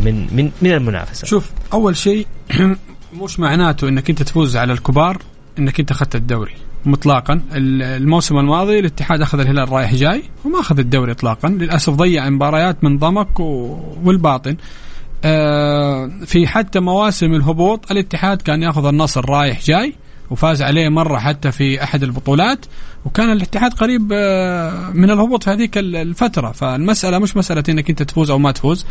من 0.04 0.26
من 0.36 0.50
من 0.62 0.72
المنافسة. 0.72 1.26
شوف 1.26 1.50
أول 1.72 1.96
شيء 1.96 2.26
مش 3.22 3.40
معناته 3.40 3.88
إنك 3.88 4.10
أنت 4.10 4.22
تفوز 4.22 4.56
على 4.56 4.72
الكبار 4.72 5.18
إنك 5.58 5.80
أنت 5.80 5.90
أخذت 5.90 6.14
الدوري 6.14 6.54
مطلقا. 6.86 7.40
الموسم 7.52 8.38
الماضي 8.38 8.78
الاتحاد 8.78 9.20
أخذ 9.20 9.40
الهلال 9.40 9.72
رايح 9.72 9.94
جاي 9.94 10.22
وما 10.44 10.60
أخذ 10.60 10.78
الدوري 10.78 11.12
اطلاقا. 11.12 11.48
للأسف 11.48 11.92
ضيع 11.92 12.30
مباريات 12.30 12.84
من 12.84 12.98
ضمك 12.98 13.40
والباطن. 13.40 14.50
آه، 14.50 14.56
في 16.26 16.46
حتى 16.46 16.80
مواسم 16.80 17.34
الهبوط 17.34 17.90
الاتحاد 17.90 18.42
كان 18.42 18.62
ياخذ 18.62 18.86
النصر 18.86 19.30
رايح 19.30 19.60
جاي 19.64 19.94
وفاز 20.30 20.62
عليه 20.62 20.88
مرة 20.88 21.18
حتى 21.18 21.52
في 21.52 21.82
أحد 21.82 22.02
البطولات 22.02 22.66
وكان 23.04 23.32
الاتحاد 23.32 23.74
قريب 23.74 24.12
آه، 24.12 24.90
من 24.90 25.10
الهبوط 25.10 25.42
في 25.42 25.50
هذيك 25.50 25.78
الفترة. 25.78 26.52
فالمسألة 26.52 27.18
مش 27.18 27.36
مسألة 27.36 27.62
إنك 27.68 27.90
أنت 27.90 28.02
تفوز 28.02 28.30
أو 28.30 28.38
ما 28.38 28.52
تفوز. 28.52 28.86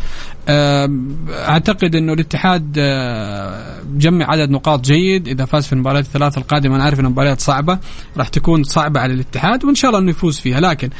آه، 0.48 0.88
أعتقد 1.30 1.94
إنه 1.94 2.12
الاتحاد 2.12 2.74
آه، 2.78 3.82
جمع 3.96 4.30
عدد 4.30 4.50
نقاط 4.50 4.84
جيد. 4.84 5.28
إذا 5.28 5.44
فاز 5.44 5.66
في 5.66 5.72
المباريات 5.72 6.04
الثلاث 6.04 6.38
القادمة 6.38 6.76
أنا 6.76 6.84
عارف 6.84 7.00
إن 7.00 7.06
المباريات 7.06 7.40
صعبة 7.40 7.78
راح 8.16 8.28
تكون 8.28 8.64
صعبة 8.64 9.00
على 9.00 9.14
الاتحاد 9.14 9.64
وإن 9.64 9.74
شاء 9.74 9.90
الله 9.90 10.00
إنه 10.02 10.10
يفوز 10.10 10.38
فيها. 10.38 10.60
لكن 10.60 10.90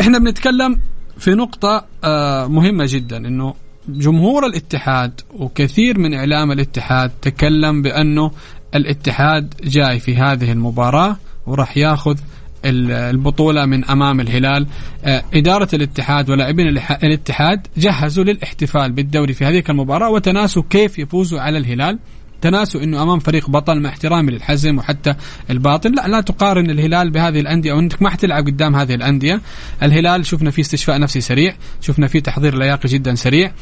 إحنا 0.00 0.18
بنتكلم 0.18 0.80
في 1.18 1.34
نقطة 1.34 1.84
مهمة 2.48 2.86
جدا 2.88 3.16
إنه 3.16 3.54
جمهور 3.88 4.46
الاتحاد 4.46 5.20
وكثير 5.34 5.98
من 5.98 6.14
إعلام 6.14 6.52
الاتحاد 6.52 7.10
تكلم 7.22 7.82
بأنه 7.82 8.30
الاتحاد 8.74 9.54
جاي 9.64 9.98
في 9.98 10.16
هذه 10.16 10.52
المباراة 10.52 11.16
وراح 11.46 11.76
ياخذ 11.76 12.18
البطولة 12.64 13.66
من 13.66 13.84
أمام 13.84 14.20
الهلال. 14.20 14.66
آه، 15.04 15.22
إدارة 15.34 15.68
الاتحاد 15.74 16.30
ولاعبين 16.30 16.68
الاتحاد 17.02 17.66
جهزوا 17.76 18.24
للاحتفال 18.24 18.92
بالدوري 18.92 19.32
في 19.34 19.44
هذه 19.44 19.62
المباراة 19.68 20.10
وتناسوا 20.10 20.62
كيف 20.70 20.98
يفوزوا 20.98 21.40
على 21.40 21.58
الهلال. 21.58 21.98
تناسوا 22.44 22.82
إنه 22.82 23.02
أمام 23.02 23.18
فريق 23.18 23.50
بطل 23.50 23.80
مع 23.80 23.88
احترامي 23.88 24.32
للحزم 24.32 24.78
وحتى 24.78 25.14
الباطل 25.50 25.94
لا 25.94 26.08
لا 26.08 26.20
تقارن 26.20 26.70
الهلال 26.70 27.10
بهذه 27.10 27.40
الأندية 27.40 27.72
أو 27.72 27.78
إنك 27.78 28.02
ما 28.02 28.10
حتلعب 28.10 28.46
قدام 28.46 28.76
هذه 28.76 28.94
الأندية. 28.94 29.40
الهلال 29.82 30.26
شفنا 30.26 30.50
فيه 30.50 30.62
استشفاء 30.62 31.00
نفسي 31.00 31.20
سريع 31.20 31.56
شفنا 31.80 32.06
فيه 32.06 32.20
تحضير 32.20 32.58
لياقي 32.58 32.88
جدا 32.88 33.14
سريع. 33.14 33.52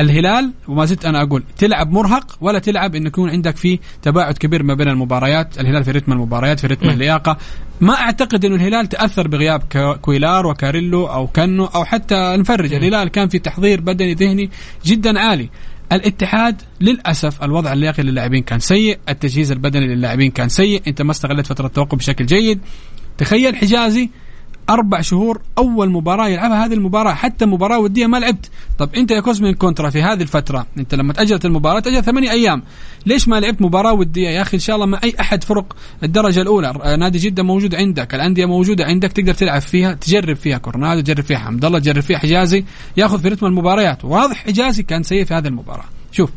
الهلال 0.00 0.52
وما 0.68 0.84
زلت 0.84 1.04
أنا 1.04 1.22
أقول 1.22 1.42
تلعب 1.58 1.92
مرهق 1.92 2.36
ولا 2.40 2.58
تلعب 2.58 2.94
انه 2.94 3.06
يكون 3.06 3.30
عندك 3.30 3.56
في 3.56 3.78
تباعد 4.02 4.38
كبير 4.38 4.62
ما 4.62 4.74
بين 4.74 4.88
المباريات. 4.88 5.60
الهلال 5.60 5.84
في 5.84 5.90
رتم 5.90 6.12
المباريات 6.12 6.60
في 6.60 6.66
رتم 6.66 6.90
اللياقة. 6.90 7.36
ما 7.80 7.94
أعتقد 7.94 8.44
إنه 8.44 8.54
الهلال 8.54 8.86
تأثر 8.86 9.28
بغياب 9.28 9.62
كويلار 10.00 10.46
وكاريلو 10.46 11.06
أو 11.06 11.26
كانو 11.26 11.64
أو 11.64 11.84
حتى 11.84 12.14
المفرج. 12.14 12.74
الهلال 12.74 13.08
كان 13.08 13.28
في 13.28 13.38
تحضير 13.38 13.80
بدني 13.80 14.14
ذهني 14.14 14.50
جدا 14.84 15.20
عالي. 15.20 15.50
الاتحاد 15.92 16.62
للأسف 16.80 17.42
الوضع 17.42 17.72
اللياقي 17.72 18.02
للاعبين 18.02 18.42
كان 18.42 18.58
سيء، 18.58 18.98
التجهيز 19.08 19.52
البدني 19.52 19.86
للاعبين 19.86 20.30
كان 20.30 20.48
سيء، 20.48 20.82
انت 20.86 21.02
ما 21.02 21.10
استغلت 21.10 21.46
فترة 21.46 21.66
التوقف 21.66 21.98
بشكل 21.98 22.26
جيد. 22.26 22.60
تخيل 23.18 23.56
حجازي 23.56 24.10
أربع 24.70 25.00
شهور 25.00 25.40
أول 25.58 25.90
مباراة 25.90 26.28
يلعبها 26.28 26.66
هذه 26.66 26.74
المباراة 26.74 27.14
حتى 27.14 27.46
مباراة 27.46 27.78
ودية 27.78 28.06
ما 28.06 28.16
لعبت. 28.16 28.50
طب 28.78 28.94
أنت 28.94 29.10
يا 29.10 29.20
كوزمين 29.20 29.54
كونترا 29.54 29.90
في 29.90 30.02
هذه 30.02 30.22
الفترة 30.22 30.66
أنت 30.78 30.94
لما 30.94 31.12
تأجلت 31.12 31.44
المباراة 31.44 31.80
تأجل 31.80 32.04
ثمانية 32.04 32.30
أيام. 32.30 32.62
ليش 33.06 33.28
ما 33.28 33.40
لعبت 33.40 33.62
مباراة 33.62 33.92
ودية؟ 33.92 34.28
يا 34.28 34.42
أخي 34.42 34.54
إن 34.54 34.60
شاء 34.60 34.76
الله 34.76 34.86
مع 34.86 35.00
أي 35.04 35.14
أحد 35.20 35.44
فرق 35.44 35.76
الدرجة 36.02 36.42
الأولى. 36.42 36.96
نادي 36.98 37.18
جدة 37.18 37.42
موجود 37.42 37.74
عندك 37.74 38.14
الأندية 38.14 38.46
موجودة 38.46 38.84
عندك 38.84 39.12
تقدر 39.12 39.34
تلعب 39.34 39.60
فيها 39.60 39.92
تجرب 39.92 40.36
فيها 40.36 40.58
كورونادو 40.58 41.00
تجرب 41.00 41.24
فيها 41.24 41.38
حمد 41.38 41.64
الله 41.64 41.78
تجرب 41.78 42.02
فيها 42.02 42.18
حجازي 42.18 42.64
ياخذ 42.96 43.20
في 43.20 43.28
رتم 43.28 43.46
المباريات. 43.46 44.04
واضح 44.04 44.36
حجازي 44.36 44.82
كان 44.82 45.02
سيء 45.02 45.24
في 45.24 45.34
هذه 45.34 45.46
المباراة. 45.46 45.84
شوف 46.12 46.30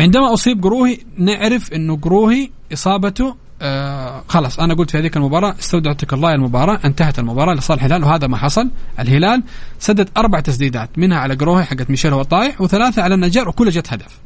عندما 0.00 0.32
أصيب 0.32 0.62
قروهي 0.62 0.98
نعرف 1.18 1.72
إنه 1.72 1.96
قروهي 1.96 2.50
إصابته 2.72 3.43
آه 3.62 4.24
خلاص 4.28 4.60
أنا 4.60 4.74
قلت 4.74 4.90
في 4.90 4.98
هذيك 4.98 5.16
المباراة 5.16 5.54
استودعتك 5.58 6.12
الله 6.12 6.34
المباراة 6.34 6.80
انتهت 6.84 7.18
المباراة 7.18 7.54
لصالح 7.54 7.84
الهلال 7.84 8.04
وهذا 8.04 8.26
ما 8.26 8.36
حصل. 8.36 8.70
الهلال 9.00 9.42
سدد 9.78 10.08
أربع 10.16 10.40
تسديدات 10.40 10.98
منها 10.98 11.18
على 11.18 11.34
قروهي 11.34 11.64
حقت 11.64 11.90
ميشيل 11.90 12.12
هو 12.12 12.22
طايح 12.22 12.60
وثلاثة 12.60 13.02
على 13.02 13.14
النجار 13.14 13.48
وكلها 13.48 13.70
جت 13.70 13.92
هدف. 13.92 14.18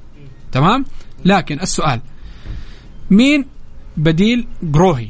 تمام؟ 0.52 0.84
لكن 1.24 1.60
السؤال 1.60 2.00
مين 3.10 3.44
بديل 3.96 4.46
قروهي؟ 4.74 5.08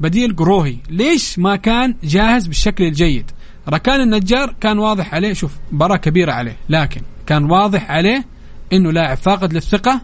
بديل 0.00 0.36
قروهي. 0.36 0.76
ليش 0.90 1.38
ما 1.38 1.56
كان 1.56 1.94
جاهز 2.04 2.46
بالشكل 2.46 2.84
الجيد؟ 2.84 3.30
ركان 3.68 4.00
النجار 4.00 4.54
كان 4.60 4.78
واضح 4.78 5.14
عليه 5.14 5.32
شوف 5.32 5.52
مباراة 5.72 5.96
كبيرة 5.96 6.32
عليه 6.32 6.56
لكن 6.68 7.02
كان 7.26 7.44
واضح 7.44 7.90
عليه 7.90 8.24
إنه 8.72 8.92
لاعب 8.92 9.16
فاقد 9.16 9.52
للثقة 9.52 10.00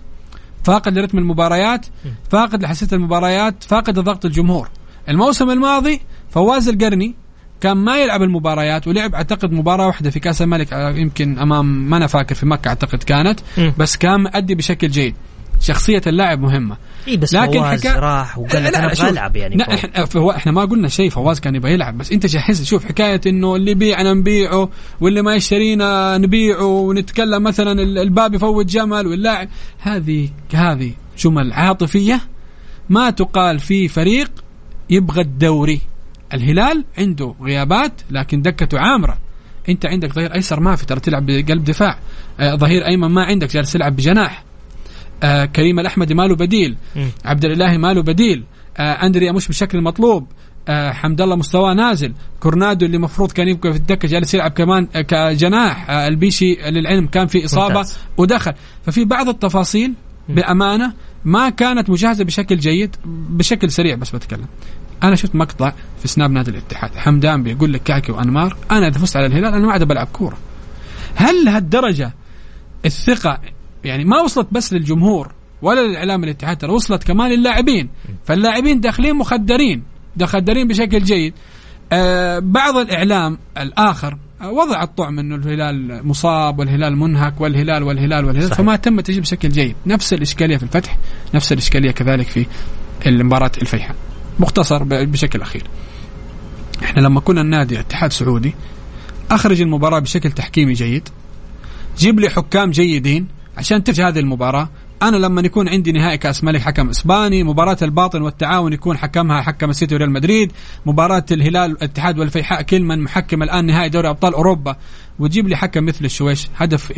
فاقد 0.65 0.99
لرتم 0.99 1.19
المباريات 1.19 1.87
فاقد 2.31 2.63
لحساسيه 2.63 2.97
المباريات 2.97 3.65
فاقد 3.65 3.99
لضغط 3.99 4.25
الجمهور. 4.25 4.69
الموسم 5.09 5.51
الماضي 5.51 6.01
فواز 6.31 6.69
القرني 6.69 7.15
كان 7.61 7.77
ما 7.77 7.97
يلعب 7.97 8.23
المباريات 8.23 8.87
ولعب 8.89 9.15
أعتقد 9.15 9.53
مباراة 9.53 9.87
واحدة 9.87 10.11
في 10.11 10.21
كأس 10.21 10.43
الملك 10.43 10.73
آه، 10.73 10.91
يمكن 10.91 11.39
أمام 11.39 11.91
ما 11.91 11.97
أنا 11.97 12.07
فاكر 12.07 12.35
في 12.35 12.47
مكة 12.47 12.69
أعتقد 12.69 13.03
كانت 13.03 13.41
بس 13.79 13.97
كان 13.97 14.21
مؤدي 14.23 14.55
بشكل 14.55 14.89
جيد. 14.89 15.15
شخصية 15.61 16.03
اللاعب 16.07 16.41
مهمة. 16.41 16.77
اي 17.09 17.17
بس 17.17 17.35
لكن 17.35 17.61
فواز 17.61 17.87
حكا... 17.87 17.99
راح 17.99 18.39
وقال 18.39 18.65
لك 18.65 18.75
أنا 18.75 18.93
أبغى 18.93 19.11
العب 19.11 19.37
يعني 19.37 19.57
لا 19.57 19.75
إحنا 19.75 20.05
فهو 20.05 20.31
إحنا 20.31 20.53
ما 20.53 20.65
قلنا 20.65 20.89
شيء 20.89 21.11
فواز 21.11 21.41
كان 21.41 21.55
يبغى 21.55 21.73
يلعب 21.73 21.99
بس 21.99 22.13
أنت 22.13 22.27
جهزت 22.27 22.65
شوف 22.65 22.85
حكاية 22.85 23.21
إنه 23.27 23.57
اللي 23.57 23.71
يبيعنا 23.71 24.15
نبيعه 24.15 24.71
واللي 25.01 25.23
ما 25.23 25.35
يشترينا 25.35 26.19
نبيعه 26.19 26.65
ونتكلم 26.65 27.43
مثلا 27.43 27.73
الباب 28.03 28.35
يفوت 28.35 28.67
جمل 28.67 29.07
واللاعب. 29.07 29.49
هذه 29.79 30.29
هذه 30.55 30.93
جمل 31.19 31.53
عاطفيه 31.53 32.21
ما 32.89 33.11
تقال 33.11 33.59
في 33.59 33.89
فريق 33.89 34.31
يبغى 34.91 35.21
الدوري. 35.21 35.81
الهلال 36.35 36.85
عنده 36.99 37.35
غيابات 37.43 37.93
لكن 38.11 38.43
دكته 38.43 38.79
عامرة. 38.79 39.19
أنت 39.69 39.87
عندك 39.87 40.13
ظهير 40.13 40.35
أيسر 40.35 40.61
ما 40.61 40.77
في 40.77 40.87
ترى 40.87 41.01
تلعب 41.01 41.27
بقلب 41.27 41.65
دفاع. 41.65 41.99
آه 42.41 42.55
ظهير 42.55 42.87
أيمن 42.87 43.09
ما 43.09 43.25
عندك 43.25 43.53
جالس 43.53 43.73
تلعب 43.73 43.97
بجناح. 43.97 44.48
آه 45.23 45.45
كريم 45.45 45.79
الاحمدي 45.81 46.15
ما 46.15 46.23
له 46.23 46.37
بديل. 46.37 46.77
عبد 47.25 47.45
الاله 47.45 47.77
ما 47.79 47.95
له 47.95 48.03
بديل. 48.03 48.45
آه 48.77 48.93
أندريا 49.07 49.33
مش 49.33 49.47
بالشكل 49.47 49.79
المطلوب 49.79 50.27
آه 50.69 50.93
حمد 50.93 51.21
الله 51.21 51.37
مستواه 51.37 51.75
نازل. 51.75 52.13
كورنادو 52.41 52.87
اللي 52.87 52.97
المفروض 52.97 53.33
كان 53.33 53.49
يبقى 53.49 53.73
في 53.73 53.79
الدكة 53.79 54.09
جالس 54.09 54.35
يلعب 54.35 54.51
كمان 54.51 54.89
آه 54.95 55.01
كجناح. 55.01 55.91
آه 55.91 56.09
البيشي 56.09 56.55
للعلم 56.55 57.07
كان 57.07 57.27
في 57.27 57.45
إصابة 57.45 57.75
ممتاز. 57.75 57.99
ودخل. 58.17 58.53
ففي 58.87 59.05
بعض 59.05 59.29
التفاصيل 59.29 59.95
بأمانة 60.29 60.93
ما 61.25 61.51
كانت 61.51 61.91
مجهزة 61.91 62.25
بشكل 62.25 62.57
جيد 62.57 62.97
بشكل 63.05 63.71
سريع 63.71 63.95
بس 63.95 64.11
بتكلم. 64.11 64.47
أنا 65.03 65.17
شفت 65.17 65.35
مقطع 65.35 65.73
في 66.03 66.09
سناب 66.09 66.31
نادي 66.31 66.51
الاتحاد. 66.51 66.91
حمدان 66.97 67.43
بيقول 67.43 67.73
لك 67.73 67.83
كعكي 67.83 68.13
وأنمار. 68.13 68.57
أنا 68.71 68.89
إذا 68.89 68.99
فزت 68.99 69.17
على 69.17 69.27
الهلال 69.27 69.55
أنا 69.55 69.67
ما 69.67 69.73
عاد 69.73 69.85
بلعب 69.85 70.07
كورة. 70.13 70.39
هل 71.15 71.45
لهالدرجه 71.45 72.15
الثقة 72.85 73.41
يعني 73.85 74.05
ما 74.05 74.21
وصلت 74.21 74.49
بس 74.53 74.73
للجمهور 74.73 75.33
ولا 75.63 75.81
للإعلام 75.81 76.25
الاتحاد 76.25 76.57
ترى 76.57 76.73
وصلت 76.73 77.05
كمان 77.05 77.31
للاعبين. 77.31 77.89
فاللاعبين 78.25 78.81
داخلين 78.81 79.15
مخدرين 79.15 79.83
مخدرين 80.21 80.69
بشكل 80.69 80.99
جيد. 80.99 81.35
آه 81.93 82.39
بعض 82.39 82.77
الإعلام 82.77 83.39
الآخر 83.59 84.19
آه 84.41 84.51
وضع 84.51 84.83
الطعم 84.83 85.19
إنه 85.19 85.35
الهلال 85.35 86.07
مصاب 86.07 86.59
والهلال 86.59 86.97
منهك 86.97 87.41
والهلال 87.41 87.83
والهلال 87.83 88.25
والهلال 88.25 88.49
صحيح. 88.49 88.59
فما 88.59 88.77
تم 88.77 88.99
التجهيز 88.99 89.21
بشكل 89.21 89.49
جيد. 89.49 89.75
نفس 89.87 90.13
الإشكالية 90.13 90.57
في 90.57 90.63
الفتح 90.63 90.99
نفس 91.35 91.53
الإشكالية 91.53 91.91
كذلك 91.91 92.27
في 92.27 92.47
المباراة 93.07 93.53
الفيحاء. 93.63 93.97
مختصر 94.41 94.83
بشكل 94.85 95.41
أخير. 95.43 95.63
إحنا 96.83 97.01
لما 97.01 97.21
كنا 97.21 97.41
النادي 97.41 97.81
اتحاد 97.81 98.13
سعودي 98.13 98.55
أخرج 99.31 99.61
المباراة 99.61 99.99
بشكل 99.99 100.33
تحكيمي 100.33 100.73
جيد. 100.73 101.09
جيب 101.99 102.21
لي 102.21 102.29
حكام 102.29 102.71
جيدين. 102.71 103.38
عشان 103.59 103.85
ترجع 103.85 104.09
هذه 104.09 104.19
المباراة 104.19 104.69
أنا 105.03 105.17
لما 105.17 105.41
يكون 105.41 105.69
عندي 105.69 105.93
نهائي 105.93 106.19
كأس 106.19 106.45
ملك 106.45 106.61
حكم 106.61 106.89
إسباني 106.89 107.43
مباراة 107.43 107.77
الباطن 107.83 108.23
والتعاون 108.23 108.73
يكون 108.73 108.97
حكمها 108.97 109.43
حكم 109.43 109.71
السيتي 109.71 109.95
وريال 109.95 110.11
مدريد 110.11 110.53
مباراة 110.87 111.25
الهلال 111.31 111.71
الاتحاد 111.71 112.19
والفيحاء 112.19 112.63
كلمن 112.63 113.01
محكم 113.01 113.43
الآن 113.43 113.67
نهائي 113.67 113.89
دوري 113.89 114.09
أبطال 114.09 114.35
أوروبا 114.35 114.77
وتجيب 115.19 115.49
لي 115.49 115.57
حكم 115.57 115.85
مثل 115.85 116.05
الشويش 116.05 116.49
هدف 116.57 116.93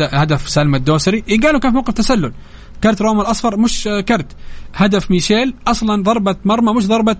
هدف 0.00 0.48
سالم 0.48 0.74
الدوسري 0.74 1.24
ايقاله 1.28 1.58
كان 1.58 1.70
في 1.70 1.76
موقف 1.76 1.94
تسلل. 1.94 2.32
كرت 2.82 3.02
روما 3.02 3.22
الأصفر 3.22 3.56
مش 3.56 3.84
كرت 4.08 4.32
هدف 4.74 5.10
ميشيل 5.10 5.54
أصلا 5.66 6.02
ضربة 6.02 6.36
مرمى 6.44 6.72
مش 6.72 6.86
ضربة 6.86 7.16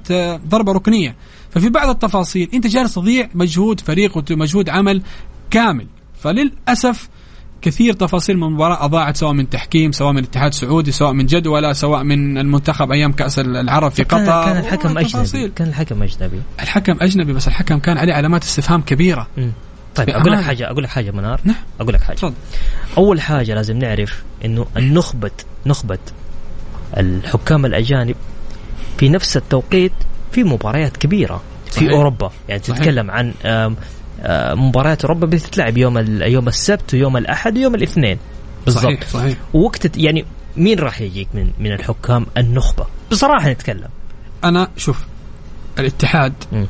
ضربة 0.48 0.72
ركنية. 0.72 1.16
ففي 1.50 1.68
بعض 1.68 1.88
التفاصيل 1.88 2.50
أنت 2.54 2.66
جالس 2.66 2.94
تضيع 2.94 3.28
مجهود 3.34 3.80
فريق 3.80 4.16
ومجهود 4.30 4.68
عمل 4.68 5.02
كامل. 5.50 5.86
فللأسف 6.20 7.08
كثير 7.66 7.92
تفاصيل 7.92 8.36
من 8.36 8.42
المباراة 8.42 8.84
أضاعت 8.84 9.16
سواء 9.16 9.32
من 9.32 9.50
تحكيم 9.50 9.92
سواء 9.92 10.12
من 10.12 10.18
الاتحاد 10.18 10.48
السعودي 10.48 10.92
سواء 10.92 11.12
من 11.12 11.26
جدولة 11.26 11.72
سواء 11.72 12.02
من 12.02 12.38
المنتخب 12.38 12.92
أيام 12.92 13.12
كأس 13.12 13.38
العرب 13.38 13.90
في 13.90 14.02
قطر. 14.02 14.44
كان 14.44 14.56
الحكم 14.56 14.98
أجنبي 14.98 15.48
كان 15.48 15.68
الحكم 15.68 16.02
أجنبي. 16.02 16.40
الحكم 16.60 16.96
أجنبي 17.00 17.32
بس 17.32 17.48
الحكم 17.48 17.78
كان 17.78 17.98
عليه 17.98 18.14
علامات 18.14 18.42
استفهام 18.42 18.80
كبيرة. 18.82 19.28
م. 19.36 19.48
طيب 19.94 20.10
أقول 20.10 20.32
لك 20.32 20.40
حاجة 20.40 20.70
أقول 20.70 20.84
لك 20.84 20.90
حاجة 20.90 21.10
منار. 21.10 21.40
نعم. 21.44 21.56
أقول 21.80 21.94
لك 21.94 22.02
حاجة. 22.02 22.16
فضل. 22.16 22.34
أول 22.98 23.20
حاجة 23.20 23.54
لازم 23.54 23.78
نعرف 23.78 24.22
إنه 24.44 24.66
النخبه 24.76 25.30
نخبة 25.66 25.98
الحكام 26.96 27.66
الأجانب 27.66 28.16
في 28.98 29.08
نفس 29.08 29.36
التوقيت 29.36 29.92
في 30.32 30.44
مباريات 30.44 30.96
كبيرة 30.96 31.42
في 31.66 31.72
صحيح. 31.72 31.92
أوروبا. 31.92 32.30
يعني 32.48 32.62
صحيح. 32.62 32.78
تتكلم 32.78 33.10
عن 33.10 33.32
مباريات 34.54 35.04
أوروبا 35.04 35.26
بتتلعب 35.26 35.78
يوم 35.78 35.98
يوم 36.22 36.48
السبت 36.48 36.94
ويوم 36.94 37.16
الأحد 37.16 37.58
ويوم 37.58 37.74
الاثنين. 37.74 38.18
بالضبط. 38.64 38.84
صحيح 38.84 39.08
صحيح. 39.08 39.38
ووقت 39.54 39.96
يعني 39.96 40.24
مين 40.56 40.78
راح 40.78 41.00
يجيك 41.00 41.28
من 41.34 41.50
من 41.58 41.72
الحكام؟ 41.72 42.26
النخبة. 42.36 42.86
بصراحة 43.10 43.50
نتكلم. 43.50 43.88
أنا 44.44 44.68
شوف 44.76 44.98
الاتحاد. 45.78 46.32
مم. 46.52 46.66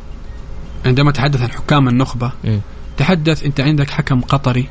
عندما 0.87 1.13
تحدث 1.13 1.43
عن 1.43 1.51
حكام 1.53 1.89
النخبة 1.89 2.33
مم. 2.45 2.61
تحدث 2.97 3.45
أنت 3.45 3.61
عندك 3.61 3.91
حكم 3.91 4.21
قطري 4.21 4.69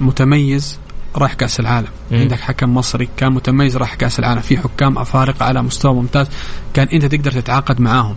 متميز 0.00 0.78
راح 1.16 1.34
كأس 1.34 1.60
العالم. 1.60 1.88
مم. 2.10 2.18
عندك 2.18 2.40
حكم 2.40 2.74
مصري 2.74 3.08
كان 3.16 3.32
متميز 3.32 3.76
راح 3.76 3.94
كأس 3.94 4.18
العالم. 4.18 4.40
في 4.40 4.58
حكام 4.58 4.98
أفارقة 4.98 5.44
على 5.44 5.62
مستوى 5.62 5.94
ممتاز 5.94 6.26
كان 6.74 6.88
أنت 6.88 7.04
تقدر 7.04 7.32
تتعاقد 7.32 7.80
معاهم. 7.80 8.16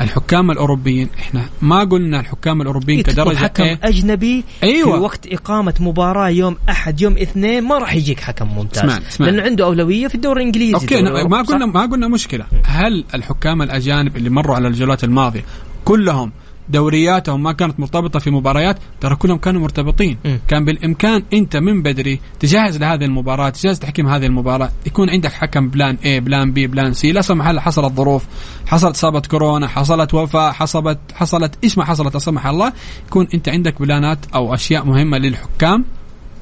الحكام 0.00 0.50
الأوروبيين 0.50 1.08
إحنا 1.18 1.44
ما 1.62 1.84
قلنا 1.84 2.20
الحكام 2.20 2.60
الأوروبيين 2.62 3.02
كدرجة 3.02 3.36
حكم 3.36 3.62
إيه 3.62 3.78
أجنبي 3.82 4.44
أيوة. 4.62 4.92
في 4.96 5.02
وقت 5.02 5.26
إقامة 5.26 5.74
مباراة 5.80 6.28
يوم 6.28 6.56
أحد 6.68 7.00
يوم 7.00 7.16
اثنين 7.18 7.64
ما 7.64 7.78
راح 7.78 7.94
يجيك 7.94 8.20
حكم 8.20 8.46
ممتاز 8.48 8.78
اسمعني- 8.84 9.08
اسمعني. 9.08 9.32
لأنه 9.32 9.44
عنده 9.46 9.64
أولوية 9.64 10.08
في 10.08 10.14
الدوري 10.14 10.40
الإنجليزي 10.40 10.74
أوكي 10.74 11.02
ما؟ 11.02 11.42
قلنا 11.42 11.66
ما 11.66 11.80
قلنا 11.86 12.08
مشكلة 12.08 12.44
هل 12.64 13.04
الحكام 13.14 13.62
الأجانب 13.62 14.16
اللي 14.16 14.30
مروا 14.30 14.56
على 14.56 14.68
الجولات 14.68 15.04
الماضية 15.04 15.44
كلهم 15.84 16.32
دورياتهم 16.70 17.42
ما 17.42 17.52
كانت 17.52 17.80
مرتبطة 17.80 18.18
في 18.18 18.30
مباريات 18.30 18.78
ترى 19.00 19.16
كلهم 19.16 19.38
كانوا 19.38 19.60
مرتبطين. 19.60 20.18
مم. 20.24 20.38
كان 20.48 20.64
بالإمكان 20.64 21.22
أنت 21.32 21.56
من 21.56 21.82
بدري 21.82 22.20
تجهز 22.40 22.76
لهذه 22.76 23.04
المباراة 23.04 23.50
تجهز 23.50 23.78
تحكيم 23.78 24.08
هذه 24.08 24.26
المباراة. 24.26 24.70
يكون 24.86 25.10
عندك 25.10 25.32
حكم 25.32 25.68
plan 25.68 25.98
A 26.04 26.20
plan 26.20 26.52
B 26.52 26.66
plan 26.66 26.92
C 26.92 27.12
لا 27.12 27.20
سمح 27.20 27.46
الله 27.48 27.60
حصلت 27.60 27.92
ظروف 27.92 28.24
حصلت 28.66 28.94
إصابة 28.94 29.20
كورونا 29.20 29.68
حصلت 29.68 30.14
وفاة 30.14 30.52
حصلت 30.52 30.98
حصلت 31.14 31.58
إيش 31.64 31.78
ما 31.78 31.84
حصلت 31.84 32.14
لا 32.14 32.20
سمح 32.20 32.46
الله. 32.46 32.72
يكون 33.06 33.28
أنت 33.34 33.48
عندك 33.48 33.80
بلانات 33.82 34.18
أو 34.34 34.54
أشياء 34.54 34.84
مهمة 34.84 35.18
للحكام 35.18 35.84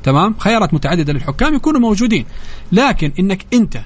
تمام؟ 0.02 0.34
خيارات 0.38 0.74
متعددة 0.74 1.12
للحكام 1.12 1.54
يكونوا 1.54 1.80
موجودين. 1.80 2.24
لكن 2.72 3.12
إنك 3.18 3.46
أنت 3.52 3.80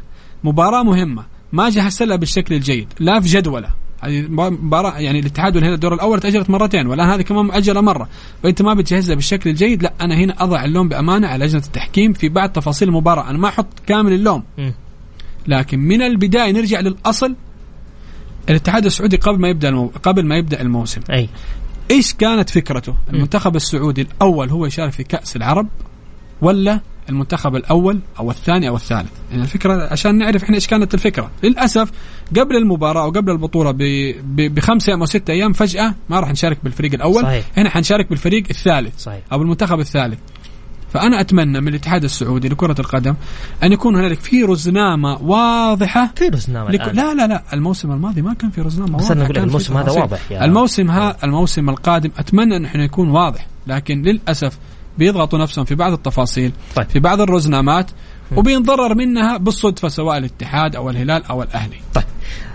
مباراة 0.44 0.82
مهمة 0.82 1.24
ما 1.52 1.70
جهزت 1.70 2.02
لها 2.02 2.16
بالشكل 2.16 2.54
الجيد 2.54 2.88
لا 2.98 3.20
في 3.20 3.28
جدولة. 3.28 3.68
مباراة 4.04 4.98
يعني 4.98 5.20
الاتحاد 5.20 5.56
والهلال 5.56 5.74
الدور 5.74 5.94
الأول 5.94 6.20
تأجلت 6.20 6.50
مرتين 6.50 6.86
والآن 6.86 7.08
هذه 7.08 7.22
كمان 7.22 7.44
مؤجلة 7.46 7.80
مرة. 7.80 8.08
فأنت 8.42 8.62
ما 8.62 8.74
بتجهز 8.74 9.08
لها 9.08 9.14
بالشكل 9.14 9.50
الجيد 9.50 9.82
لا 9.82 9.92
أنا 10.00 10.14
هنا 10.14 10.34
أضع 10.38 10.64
اللوم 10.64 10.88
بأمانة 10.88 11.26
على 11.28 11.44
لجنة 11.44 11.62
التحكيم 11.66 12.12
في 12.12 12.28
بعض 12.28 12.50
تفاصيل 12.50 12.88
المباراة. 12.88 13.30
أنا 13.30 13.38
ما 13.38 13.48
أحط 13.48 13.66
كامل 13.86 14.12
اللوم. 14.12 14.42
لكن 15.46 15.78
من 15.78 16.02
البداية 16.02 16.52
نرجع 16.52 16.80
للأصل. 16.80 17.34
الاتحاد 18.48 18.84
السعودي 18.84 19.16
قبل 19.16 19.40
ما 19.40 19.48
يبدأ 19.48 19.68
المو... 19.68 19.92
قبل 20.02 20.26
ما 20.26 20.36
يبدأ 20.36 20.60
الموسم. 20.60 21.00
أي. 21.10 21.28
إيش 21.90 22.14
كانت 22.14 22.50
فكرته؟ 22.50 22.94
المنتخب 23.12 23.56
السعودي 23.56 24.02
الأول 24.02 24.50
هو 24.50 24.66
يشارك 24.66 24.92
في 24.92 25.04
كأس 25.04 25.36
العرب 25.36 25.68
ولا 26.42 26.80
المنتخب 27.10 27.56
الأول 27.56 28.00
أو 28.18 28.30
الثاني 28.30 28.68
أو 28.68 28.76
الثالث؟ 28.76 29.10
يعني 29.30 29.42
الفكرة 29.42 29.88
عشان 29.92 30.18
نعرف 30.18 30.42
إحنا 30.44 30.54
إيش 30.56 30.66
كانت 30.66 30.94
الفكرة، 30.94 31.30
للأسف 31.42 31.90
قبل 32.36 32.56
المباراة 32.56 33.02
أو 33.02 33.10
قبل 33.10 33.32
البطولة 33.32 33.70
ب- 33.70 33.76
ب- 34.22 34.54
بخمس 34.54 34.88
أيام 34.88 35.00
أو 35.00 35.06
ستة 35.06 35.30
أيام 35.32 35.52
فجأة 35.52 35.94
ما 36.08 36.20
راح 36.20 36.30
نشارك 36.30 36.58
بالفريق 36.64 36.94
الأول، 36.94 37.22
صحيح. 37.22 37.44
إحنا 37.58 37.70
حنشارك 37.70 38.08
بالفريق 38.10 38.44
الثالث 38.50 38.98
صحيح 38.98 39.20
أو 39.32 39.42
المنتخب 39.42 39.80
الثالث. 39.80 40.18
فأنا 40.92 41.20
أتمنى 41.20 41.60
من 41.60 41.68
الاتحاد 41.68 42.04
السعودي 42.04 42.48
لكرة 42.48 42.76
القدم 42.80 43.14
أن 43.62 43.72
يكون 43.72 43.96
هنالك 43.96 44.20
في 44.20 44.42
رزنامة 44.44 45.18
واضحة 45.22 46.10
في 46.16 46.28
رزنامة 46.28 46.70
لك... 46.70 46.80
الآن. 46.80 46.96
لا 46.96 47.14
لا 47.14 47.26
لا 47.26 47.42
الموسم 47.52 47.92
الماضي 47.92 48.22
ما 48.22 48.34
كان 48.34 48.50
في 48.50 48.60
رزنامة 48.60 48.98
بس 48.98 49.10
واضحة، 49.10 49.30
أنا 49.30 49.44
الموسم 49.44 49.76
هذا. 49.76 49.90
واضح 49.90 50.32
يا- 50.32 50.44
الموسم 50.44 50.90
ها 50.90 51.16
الموسم 51.24 51.70
القادم 51.70 52.10
أتمنى 52.18 52.56
أن 52.56 52.64
إحنا 52.64 52.84
يكون 52.84 53.08
واضح 53.10 53.46
لكن 53.66 54.02
للأسف 54.02 54.58
بيضغطوا 55.00 55.38
نفسهم 55.38 55.64
في 55.64 55.74
بعض 55.74 55.92
التفاصيل 55.92 56.52
طيب. 56.76 56.88
في 56.88 56.98
بعض 56.98 57.20
الرزنامات 57.20 57.90
وبينضرر 58.36 58.94
منها 58.94 59.36
بالصدفة 59.36 59.88
سواء 59.88 60.18
الاتحاد 60.18 60.76
أو 60.76 60.90
الهلال 60.90 61.24
أو 61.24 61.42
الأهلي. 61.42 61.76
طيب. 61.94 62.04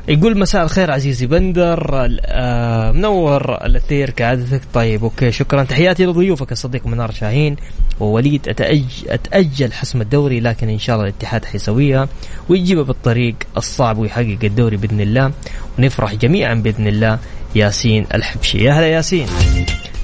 يقول 0.07 0.39
مساء 0.39 0.63
الخير 0.63 0.91
عزيزي 0.91 1.25
بندر 1.25 2.09
آه 2.25 2.91
منور 2.91 3.65
الأثير 3.65 4.09
كعادتك. 4.09 4.61
طيب 4.73 5.03
okay 5.03 5.31
شكرا. 5.31 5.63
تحياتي 5.63 6.05
لضيوفك 6.05 6.51
الصديق 6.51 6.87
منار 6.87 7.11
شاهين 7.11 7.55
ووليد. 7.99 8.49
أتأج 8.49 8.83
أتأجل 9.07 9.73
حسم 9.73 10.01
الدوري 10.01 10.39
لكن 10.39 10.69
إن 10.69 10.79
شاء 10.79 10.95
الله 10.95 11.09
الاتحاد 11.09 11.45
حيسويها 11.45 12.07
ويجيبها 12.49 12.83
بالطريق 12.83 13.35
الصعب 13.57 13.97
ويحقق 13.97 14.39
الدوري 14.43 14.77
بإذن 14.77 15.01
الله 15.01 15.31
ونفرح 15.79 16.13
جميعا 16.13 16.53
بإذن 16.53 16.87
الله. 16.87 17.19
ياسين 17.55 18.05
الحبشي. 18.13 18.57
يا 18.57 18.73
هلا 18.73 18.87
ياسين. 18.87 19.27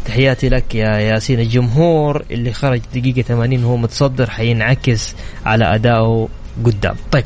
تحياتي 0.05 0.49
لك 0.49 0.75
يا 0.75 0.97
ياسين. 0.97 1.39
الجمهور 1.39 2.23
اللي 2.31 2.53
خرج 2.53 2.81
دقيقة 2.95 3.21
80 3.21 3.63
وهو 3.63 3.77
متصدر 3.77 4.29
حينعكس 4.29 5.15
على 5.45 5.75
أدائه 5.75 6.27
قدام. 6.65 6.95
طيب 7.11 7.25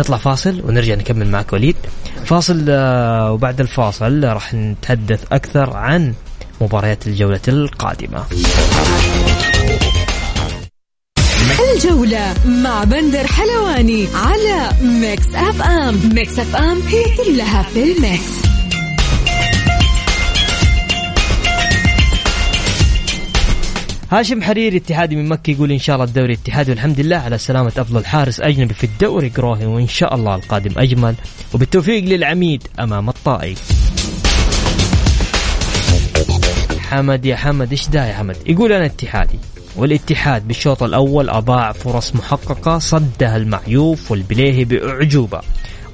نطلع 0.00 0.16
فاصل 0.16 0.62
ونرجع 0.64 0.94
نكمل 0.94 1.26
معك 1.30 1.52
وليد 1.52 1.76
فاصل 2.24 2.66
آه، 2.68 3.32
وبعد 3.32 3.60
الفاصل 3.60 4.24
راح 4.24 4.54
نتحدث 4.54 5.24
أكثر 5.32 5.76
عن 5.76 6.14
مباريات 6.60 7.06
الجولة 7.06 7.40
القادمة. 7.48 8.24
الجولة 11.74 12.34
مع 12.46 12.84
بندر 12.84 13.26
حلواني 13.26 14.06
على 14.14 14.70
Mix 14.82 15.26
FM. 15.34 16.14
Mix 16.14 16.38
FM 16.38 16.80
هي 16.82 17.04
كلها 17.16 17.62
في 17.62 17.82
ال 17.82 17.95
mix. 17.95 18.49
هاشم 24.10 24.42
حريري 24.42 24.76
اتحادي 24.76 25.16
من 25.16 25.28
مكة 25.28 25.50
يقول 25.50 25.72
إن 25.72 25.78
شاء 25.78 25.96
الله 25.96 26.08
الدوري 26.08 26.32
اتحادي 26.32 26.70
والحمد 26.70 27.00
لله 27.00 27.16
على 27.16 27.38
سلامة 27.38 27.72
أفضل 27.78 28.04
حارس 28.04 28.40
أجنبي 28.40 28.74
في 28.74 28.84
الدوري 28.84 29.28
قروهي 29.28 29.66
وإن 29.66 29.88
شاء 29.88 30.14
الله 30.14 30.34
القادم 30.34 30.78
أجمل. 30.78 31.14
وبالتوفيق 31.54 32.04
للعميد 32.04 32.62
أمام 32.80 33.08
الطائي. 33.08 33.54
حمد 36.78 37.26
يا 37.26 37.36
حمد 37.36 37.70
إيش 37.70 37.88
ده 37.88 38.06
يا 38.06 38.14
حمد؟ 38.14 38.36
يقول 38.46 38.72
أنا 38.72 38.86
اتحادي 38.86 39.38
والاتحاد 39.76 40.48
بالشوط 40.48 40.82
الأول 40.82 41.30
أضاع 41.30 41.72
فرص 41.72 42.14
محققة 42.14 42.78
صدها 42.78 43.36
المعيوف 43.36 44.10
والبليهي 44.10 44.64
بأعجوبة. 44.64 45.40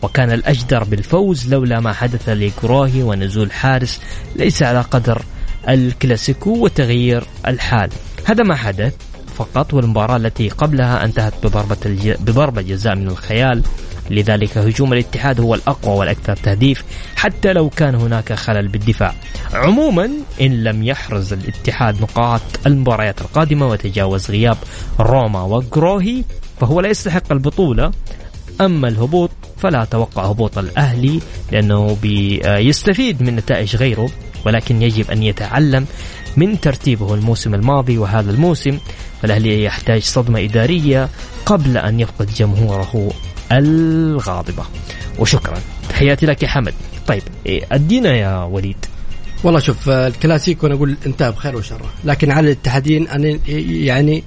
وكان 0.03 0.33
الأجدر 0.33 0.85
بالفوز 0.85 1.55
لولا 1.55 1.81
ما 1.81 1.93
حدث 1.93 2.29
لكراهي 2.29 3.03
ونزول 3.03 3.53
حارس 3.53 4.01
ليس 4.37 4.63
على 4.63 4.81
قدر 4.81 5.23
الكلاسيكو 5.69 6.65
وتغيير 6.65 7.25
الحال. 7.47 7.91
هذا 8.25 8.43
ما 8.43 8.55
حدث 8.55 8.95
فقط 9.37 9.75
والمباراة 9.75 10.17
التي 10.17 10.49
قبلها 10.49 11.05
انتهت 11.05 11.35
بضربة 11.43 11.77
الج... 11.87 12.11
بضربة 12.11 12.63
جزاء 12.63 12.95
من 12.95 13.09
الخيال. 13.09 13.63
لذلك 14.11 14.59
هجوم 14.59 14.93
الاتحاد 14.93 15.41
هو 15.41 15.55
الأقوى 15.55 15.97
والأكثر 15.97 16.37
تهديف 16.37 16.85
حتى 17.17 17.53
لو 17.53 17.69
كان 17.69 17.95
هناك 17.95 18.33
خلل 18.33 18.69
بالدفاع. 18.69 19.15
عموما 19.53 20.11
إن 20.41 20.65
لم 20.65 20.83
يحرز 20.83 21.33
الاتحاد 21.33 22.03
نقاط 22.03 22.41
المباريات 22.67 23.21
القادمة 23.21 23.67
وتجاوز 23.67 24.31
غياب 24.31 24.57
روما 25.01 25.43
وجروهي 25.43 26.25
فهو 26.61 26.81
لا 26.81 26.89
يستحق 26.89 27.33
البطولة. 27.33 27.93
أما 28.61 28.89
الهبوط 28.89 29.31
فلا 29.59 29.83
أتوقع 29.83 30.25
هبوط 30.25 30.59
الأهلي 30.59 31.21
لأنه 31.53 31.97
بيستفيد 32.03 33.23
من 33.23 33.37
نتائج 33.37 33.77
غيره. 33.77 34.11
ولكن 34.47 34.83
يجب 34.83 35.11
أن 35.11 35.23
يتعلم 35.23 35.87
من 36.37 36.61
ترتيبه 36.61 37.15
الموسم 37.15 37.55
الماضي 37.55 37.99
وهذا 37.99 38.31
الموسم 38.31 38.79
فالأهلي 39.23 39.65
يحتاج 39.65 40.03
صدمة 40.03 40.45
إدارية 40.45 41.09
قبل 41.47 41.79
أن 41.79 42.01
يفقد 42.01 42.35
جمهوره 42.35 43.13
الغاضبة. 43.53 44.65
وشكرا. 45.19 45.59
تحياتي 45.89 46.27
لك 46.27 46.43
يا 46.43 46.49
حمد. 46.49 46.75
طيب 47.07 47.23
إيه، 47.47 47.65
أدينا 47.73 48.17
يا 48.17 48.43
وليد. 48.45 48.77
والله 49.45 49.61
شوف 49.61 49.89
آه، 49.89 50.07
الكلاسيكو 50.07 50.67
أنا 50.67 50.75
أقول 50.75 50.97
انتهى 51.07 51.33
بخير 51.33 51.57
وشر 51.57 51.81
لكن 52.05 52.31
على 52.31 52.47
الاتحادين 52.47 53.09
أن 53.09 53.41
يعني 53.69 54.25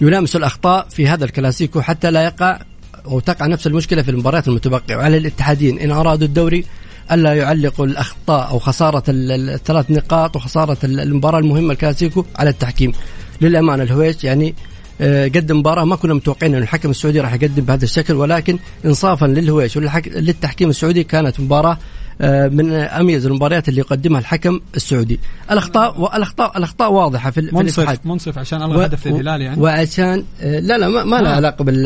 يلامسوا 0.00 0.40
الأخطاء 0.40 0.86
في 0.90 1.08
هذا 1.08 1.24
الكلاسيكو 1.24 1.80
حتى 1.80 2.10
لا 2.10 2.24
يقع 2.24 2.60
أو 3.06 3.20
تقع 3.20 3.46
نفس 3.46 3.66
المشكلة 3.66 4.02
في 4.02 4.10
المباريات 4.10 4.48
المتبقية. 4.48 4.96
وعلى 4.96 5.16
الاتحادين 5.16 5.78
إن 5.78 5.90
أرادوا 5.90 6.26
الدوري 6.26 6.64
ألا 7.12 7.34
يعلقوا 7.34 7.86
الأخطاء 7.86 8.50
أو 8.50 8.58
خسارة 8.58 9.02
ال- 9.08 9.32
ال- 9.32 9.50
الثلاث 9.50 9.90
نقاط 9.90 10.36
وخسارة 10.36 10.76
ال- 10.84 11.00
المباراة 11.00 11.38
المهمة 11.38 11.72
الكلاسيكو 11.72 12.24
على 12.36 12.50
التحكيم. 12.50 12.92
للأمانة 13.40 13.82
الهويش 13.82 14.24
يعني 14.24 14.54
آه، 15.00 15.24
قدم 15.28 15.58
مباراة 15.58 15.84
ما 15.84 15.96
كنا 15.96 16.14
متوقعين 16.14 16.54
ان 16.54 16.62
الحكم 16.62 16.90
السعودي 16.90 17.20
راح 17.20 17.34
يقدم 17.34 17.64
بهذا 17.64 17.84
الشكل 17.84 18.14
ولكن 18.14 18.58
انصافا 18.84 19.26
للهويش 19.26 19.76
وللحك- 19.76 20.08
للتحكيم 20.08 20.70
السعودي 20.70 21.04
كانت 21.04 21.40
مباراة 21.40 21.72
آه، 21.72 21.78
من 22.20 22.72
أميز 22.72 23.26
المباريات 23.26 23.68
اللي 23.68 23.80
يقدمها 23.80 24.20
الحكم 24.20 24.60
السعودي. 24.76 25.20
الأخطاء 25.50 26.00
والاخطاء 26.00 26.58
الاخطاء 26.58 26.92
واضحة 26.92 27.30
في, 27.30 27.40
منصف 27.52 27.78
الاتحاد. 27.78 27.98
منصف 28.04 28.38
عشان 28.38 28.62
الغى 28.62 28.86
هدف 28.86 29.06
للهلال 29.06 29.40
يعني؟ 29.40 29.60
وعشان 29.60 30.24
آه، 30.40 30.58
لا 30.60 30.78
لا 30.78 30.88
ما, 30.88 31.04
ما 31.04 31.16
له 31.16 31.30
آه. 31.30 31.34
علاقة 31.34 31.64
بال 31.64 31.82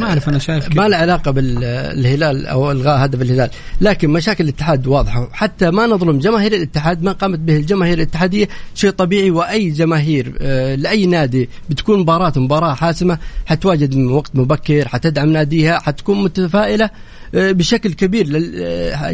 ما 0.00 0.06
أعرف 0.06 0.28
أنا 0.28 0.38
شايف 0.38 0.68
كده 0.68 0.82
ما 0.82 0.88
له 0.88 0.96
علاقة 0.96 1.30
بالهلال 1.30 2.46
أو 2.46 2.70
إلغاء 2.70 3.04
هدف 3.04 3.22
الهلال. 3.22 3.50
لكن 3.80 4.10
مشاكل 4.10 4.44
الاتحاد 4.44 4.86
واضحة. 4.86 5.28
حتى 5.32 5.70
ما 5.70 5.86
نظلم 5.86 6.18
جماهير 6.18 6.52
الاتحاد 6.52 7.02
ما 7.02 7.12
قامت 7.12 7.38
به 7.38 7.56
الجماهير 7.56 7.94
الاتحادية 7.98 8.48
شيء 8.74 8.90
طبيعي. 8.90 9.30
وأي 9.30 9.70
جماهير 9.70 10.32
آه، 10.40 10.74
لأي 10.74 11.06
نادي 11.06 11.48
بتكون 11.70 11.98
مباراه 12.00 12.32
مباراة 12.36 12.74
حاسمة 12.74 13.18
حتواجد 13.46 13.96
من 13.96 14.10
وقت 14.10 14.30
مبكر 14.36 14.88
حتدعم 14.88 15.28
ناديها 15.28 15.78
حتكون 15.78 16.22
متفائلة 16.22 16.90
آه، 17.34 17.52
بشكل 17.52 17.92
كبير 17.92 18.26
لل- 18.26 18.62
آه، 18.62 19.10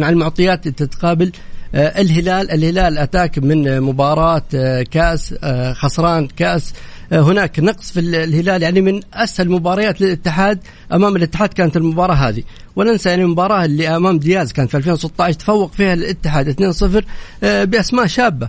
حسبا 0.00 0.06
على 0.06 0.12
المعطيات 0.12 0.68
تتقابل 0.68 1.32
آه، 1.74 2.00
الهلال 2.00 2.50
الهلال 2.50 2.98
أتاك 2.98 3.38
من 3.38 3.80
مباراة 3.80 4.42
آه، 4.54 4.82
كاس 4.82 5.34
آه، 5.42 5.72
خسران 5.72 6.26
كاس. 6.36 6.72
هناك 7.12 7.60
نقص 7.60 7.90
في 7.92 8.00
ال- 8.00 8.14
الهلال 8.14 8.62
يعني 8.62 8.80
من 8.80 9.00
أسهل 9.14 9.46
المباريات 9.46 10.00
للاتحاد 10.00 10.58
أمام 10.92 11.16
الاتحاد 11.16 11.48
كانت 11.48 11.76
المباراة 11.76 12.14
هذه. 12.14 12.42
ولا 12.76 12.92
ننسى 12.92 13.08
يعني 13.08 13.22
المباراه 13.22 13.64
اللي 13.64 13.88
أمام 13.96 14.18
دياز 14.18 14.52
كانت 14.52 14.70
في 14.70 14.76
2016 14.76 15.34
تفوق 15.38 15.72
فيها 15.72 15.94
الاتحاد 15.94 16.48
2-0 16.48 17.04
آه، 17.44 17.64
بأسماء 17.64 18.06
شابة. 18.06 18.48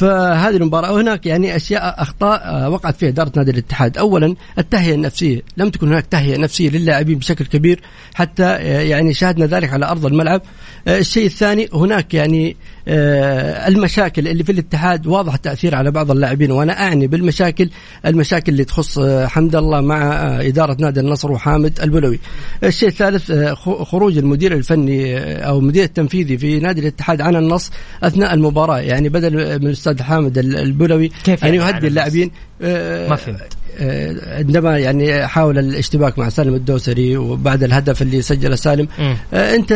فهذه 0.00 0.56
المباراة 0.56 1.00
هناك 1.00 1.26
يعني 1.26 1.56
أشياء 1.56 2.02
أخطاء 2.02 2.42
آه، 2.44 2.68
وقعت 2.68 2.96
فيها 2.96 3.08
إدارة 3.08 3.32
نادي 3.36 3.50
الاتحاد. 3.50 3.98
أولا 3.98 4.34
التهيئة 4.58 4.94
النفسية. 4.94 5.42
لم 5.56 5.70
تكن 5.70 5.88
هناك 5.88 6.06
تهيئة 6.06 6.38
نفسية 6.38 6.70
للاعبين 6.70 7.18
بشكل 7.18 7.44
كبير 7.44 7.80
حتى 8.14 8.44
آه، 8.44 8.80
يعني 8.80 9.14
شاهدنا 9.14 9.46
ذلك 9.46 9.72
على 9.72 9.86
أرض 9.86 10.06
الملعب. 10.06 10.42
آه، 10.88 10.98
الشيء 10.98 11.26
الثاني 11.26 11.68
هناك 11.72 12.14
يعني 12.14 12.56
المشاكل 12.88 14.28
اللي 14.28 14.44
في 14.44 14.52
الاتحاد 14.52 15.06
واضح 15.06 15.34
التأثير 15.34 15.74
على 15.74 15.90
بعض 15.90 16.10
اللاعبين 16.10 16.50
وأنا 16.50 16.80
أعني 16.80 17.06
بالمشاكل 17.06 17.70
المشاكل 18.06 18.52
اللي 18.52 18.64
تخص 18.64 18.98
حمد 19.24 19.56
الله 19.56 19.80
مع 19.80 20.02
إدارة 20.40 20.76
نادي 20.80 21.00
النصر 21.00 21.32
وحامد 21.32 21.80
البلوي. 21.80 22.18
الشيء 22.64 22.88
الثالث 22.88 23.32
خروج 23.62 24.18
المدير 24.18 24.52
الفني 24.52 25.24
أو 25.46 25.58
المدير 25.58 25.84
التنفيذي 25.84 26.38
في 26.38 26.60
نادي 26.60 26.80
الاتحاد 26.80 27.20
عن 27.20 27.36
النص 27.36 27.70
أثناء 28.02 28.34
المباراة. 28.34 28.78
يعني 28.78 29.08
بدل 29.08 29.62
من 29.62 29.70
الأستاذ 29.90 30.06
حامد 30.06 30.38
ال- 30.38 30.56
البلوي 30.56 31.10
كيف 31.24 31.42
يعني 31.42 31.58
عن 31.58 31.74
يهدي؟ 31.74 31.86
اللاعبين 31.86 32.30
آه، 32.62 33.08
ما 33.08 33.16
فهمت. 33.16 33.40
آه، 33.78 34.36
عندما 34.38 34.78
يعني 34.78 35.26
حاول 35.26 35.58
الاشتباك 35.58 36.18
مع 36.18 36.28
سالم 36.28 36.54
الدوسري 36.54 37.16
وبعد 37.16 37.62
الهدف 37.62 38.02
اللي 38.02 38.22
سجله 38.22 38.56
سالم 38.56 38.88
مم. 38.98 39.16
آه، 39.34 39.54
أنت 39.54 39.72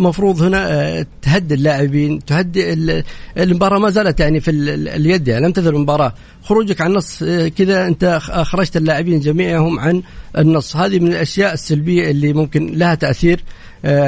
مفروض 0.00 0.42
هنا 0.42 0.72
آه، 0.72 1.06
تهدي 1.22 1.54
اللاعبين 1.54 2.24
تهدي 2.24 2.72
ال- 2.72 3.04
المباراة 3.38 3.78
ما 3.78 3.90
زالت 3.90 4.20
يعني 4.20 4.40
في 4.40 4.50
ال- 4.50 4.68
ال- 4.68 4.88
اليد 4.88 5.28
يعني 5.28 5.46
لم 5.46 5.52
تزل 5.52 5.74
المباراة 5.74 6.14
خروجك 6.42 6.80
عن 6.80 6.90
النص 6.90 7.22
آه، 7.22 7.48
كذا 7.48 7.86
أنت 7.86 8.20
أخرجت 8.30 8.76
اللاعبين 8.76 9.20
جميعهم 9.20 9.80
عن 9.80 10.02
النص 10.38 10.76
هذه 10.76 10.98
من 10.98 11.08
الأشياء 11.08 11.54
السلبية 11.54 12.10
اللي 12.10 12.32
ممكن 12.32 12.66
لها 12.74 12.94
تأثير 12.94 13.40
آه، 13.40 13.42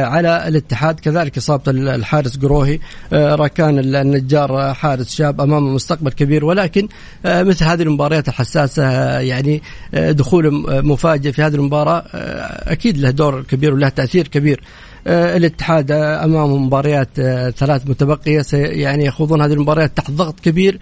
على 0.05 0.49
الاتحاد. 0.49 1.01
كذلك 1.01 1.39
ال- 1.69 1.89
الحارس 1.89 2.37
قروهي 2.39 2.79
آه، 3.13 3.35
راكان 3.35 3.79
ال- 3.79 3.97
النجار 3.97 4.61
آه، 4.61 4.73
حارس 4.73 5.15
شاب 5.15 5.41
امامه 5.41 5.71
مستقبل 5.75 6.11
كبير. 6.13 6.45
ولكن 6.45 6.89
آه، 7.27 7.43
مثل 7.43 7.65
هذه 7.65 7.83
المباريات 7.83 8.29
الحساسة 8.29 8.87
آه، 8.87 9.21
يعني 9.21 9.63
آه، 9.95 10.11
دخول 10.13 10.47
آه، 10.47 10.81
مفاجئ 10.81 11.33
في 11.33 11.43
هذه 11.43 11.55
المباراة 11.55 12.03
آه، 12.15 12.73
أكيد 12.73 12.99
له 12.99 13.11
دور 13.11 13.43
كبير 13.43 13.75
وله 13.75 13.89
تأثير 13.89 14.29
كبير. 14.29 14.61
آه، 15.07 15.37
الاتحاد 15.37 15.91
آه، 15.91 16.25
أمامه 16.25 16.57
مباريات 16.57 17.09
آه، 17.19 17.51
ثلاث 17.51 17.83
متبقية 17.87 18.43
يعني 18.53 19.05
يخوضون 19.05 19.41
هذه 19.43 19.53
المباريات 19.53 19.97
تحت 19.97 20.11
ضغط 20.11 20.41
كبير. 20.41 20.75
آه، 20.75 20.81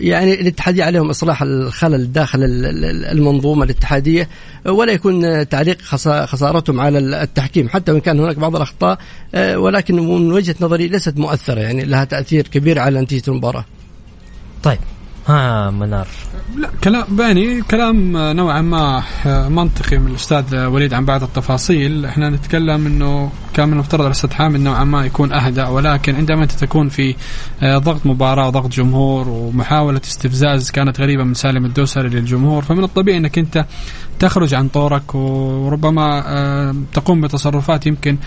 يعني 0.00 0.40
الاتحادية 0.40 0.84
عليهم 0.84 1.10
إصلاح 1.10 1.42
الخلل 1.42 2.12
داخل 2.12 2.42
ال- 2.44 2.66
ال- 2.66 3.04
المنظومة 3.04 3.64
الاتحادية 3.64 4.28
آه، 4.66 4.72
ولا 4.72 4.92
يكون 4.92 5.24
آه، 5.24 5.42
تعليق 5.42 5.78
خسا- 5.82 6.26
خسارتهم 6.26 6.80
على 6.80 6.98
التحكيم 6.98 7.68
حتى 7.68 7.92
وإن 7.92 8.00
كان 8.00 8.20
هناك 8.20 8.36
بعض 8.36 8.56
الأخطاء 8.56 8.98
آه، 9.34 9.58
ولكن 9.58 9.94
من 9.96 10.32
وجهة 10.32 10.54
نظري 10.60 10.88
ليست 10.88 11.16
مؤثرة 11.18 11.60
يعني 11.60 11.84
لها 11.84 12.04
تأثير 12.04 12.48
كبير 12.48 12.78
على 12.78 13.00
نتيجة 13.00 13.22
المباراة. 13.30 13.64
طيب 14.62 14.78
ها 15.26 15.70
منار. 15.70 16.06
لا 16.56 16.70
كلام 16.84 17.04
باني 17.08 17.62
كلام 17.62 18.16
نوعا 18.16 18.60
ما 18.60 19.02
منطقي 19.48 19.98
من 19.98 20.10
الأستاذ 20.10 20.56
وليد 20.66 20.94
عن 20.94 21.04
بعض 21.04 21.22
التفاصيل. 21.22 22.06
إحنا 22.06 22.30
نتكلم 22.30 22.86
إنه 22.86 23.30
كان 23.54 23.66
من 23.68 23.72
المفترض 23.74 24.04
الأستاذ 24.04 24.32
حامد 24.32 24.60
نوعا 24.60 24.84
ما 24.84 25.06
يكون 25.06 25.32
اهدى 25.32 25.62
ولكن 25.62 26.14
عندما 26.14 26.42
أنت 26.42 26.52
تكون 26.52 26.88
في 26.88 27.14
آه، 27.62 27.78
ضغط 27.78 28.06
مباراة 28.06 28.46
وضغط 28.46 28.72
جمهور 28.72 29.28
ومحاولة 29.28 30.00
استفزاز 30.04 30.70
كانت 30.70 31.00
غريبة 31.00 31.24
من 31.24 31.34
سالم 31.34 31.64
الدوسري 31.64 32.08
للجمهور 32.08 32.62
فمن 32.62 32.84
الطبيعي 32.84 33.18
إنك 33.18 33.38
أنت 33.38 33.66
تخرج 34.18 34.54
عن 34.54 34.68
طورك 34.68 35.14
وربما 35.14 36.84
تقوم 36.92 37.20
بتصرفات 37.20 37.86
يمكن 37.86 38.18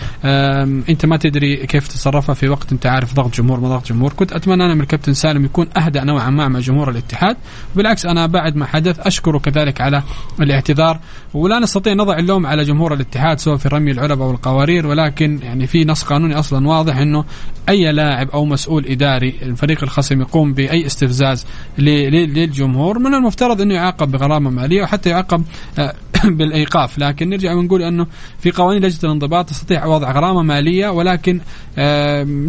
انت 0.88 1.06
ما 1.06 1.16
تدري 1.16 1.56
كيف 1.66 1.88
تتصرفها 1.88 2.34
في 2.34 2.48
وقت 2.48 2.72
انت 2.72 2.86
عارف 2.86 3.14
ضغط 3.14 3.36
جمهور 3.36 3.60
ما 3.60 3.68
ضغط 3.68 3.88
جمهور. 3.88 4.12
كنت 4.12 4.32
أتمنى 4.32 4.64
أنا 4.64 4.74
من 4.74 4.80
الكابتن 4.80 5.14
سالم 5.14 5.44
يكون 5.44 5.66
اهدأ 5.76 6.04
نوعا 6.04 6.30
ما 6.30 6.48
مع 6.48 6.60
جمهور 6.60 6.90
الاتحاد. 6.90 7.36
بالعكس 7.76 8.06
أنا 8.06 8.26
بعد 8.26 8.56
ما 8.56 8.66
حدث 8.66 9.00
أشكره 9.00 9.38
كذلك 9.38 9.80
على 9.80 10.02
الاعتذار. 10.40 10.98
ولا 11.34 11.58
نستطيع 11.58 11.92
نضع 11.92 12.18
اللوم 12.18 12.46
على 12.46 12.64
جمهور 12.64 12.94
الاتحاد 12.94 13.38
سواء 13.38 13.56
في 13.56 13.68
رمي 13.68 13.90
العلب 13.90 14.20
أو 14.20 14.30
القوارير 14.30 14.86
ولكن 14.86 15.38
يعني 15.42 15.66
في 15.66 15.84
نص 15.84 16.02
قانوني 16.02 16.38
أصلا 16.38 16.68
واضح 16.68 16.96
إنه 16.96 17.24
أي 17.68 17.92
لاعب 17.92 18.30
أو 18.30 18.44
مسؤول 18.44 18.86
إداري 18.86 19.34
الفريق 19.42 19.82
الخصم 19.82 20.20
يقوم 20.20 20.52
بأي 20.52 20.86
استفزاز 20.86 21.46
للجمهور. 21.78 22.98
من 22.98 23.14
المفترض 23.14 23.60
إنه 23.60 23.74
يعاقب 23.74 24.10
بغرامة 24.10 24.50
مالية 24.50 24.82
وحتى 24.82 25.10
يعاقب 25.10 25.44
بالايقاف. 26.24 26.98
لكن 26.98 27.28
نرجع 27.28 27.54
ونقول 27.54 27.82
أنه 27.82 28.06
في 28.38 28.50
قوانين 28.50 28.82
لجنه 28.84 28.98
الانضباط 29.04 29.48
تستطيع 29.48 29.86
وضع 29.86 30.12
غرامة 30.12 30.42
مالية 30.42 30.88
ولكن 30.88 31.40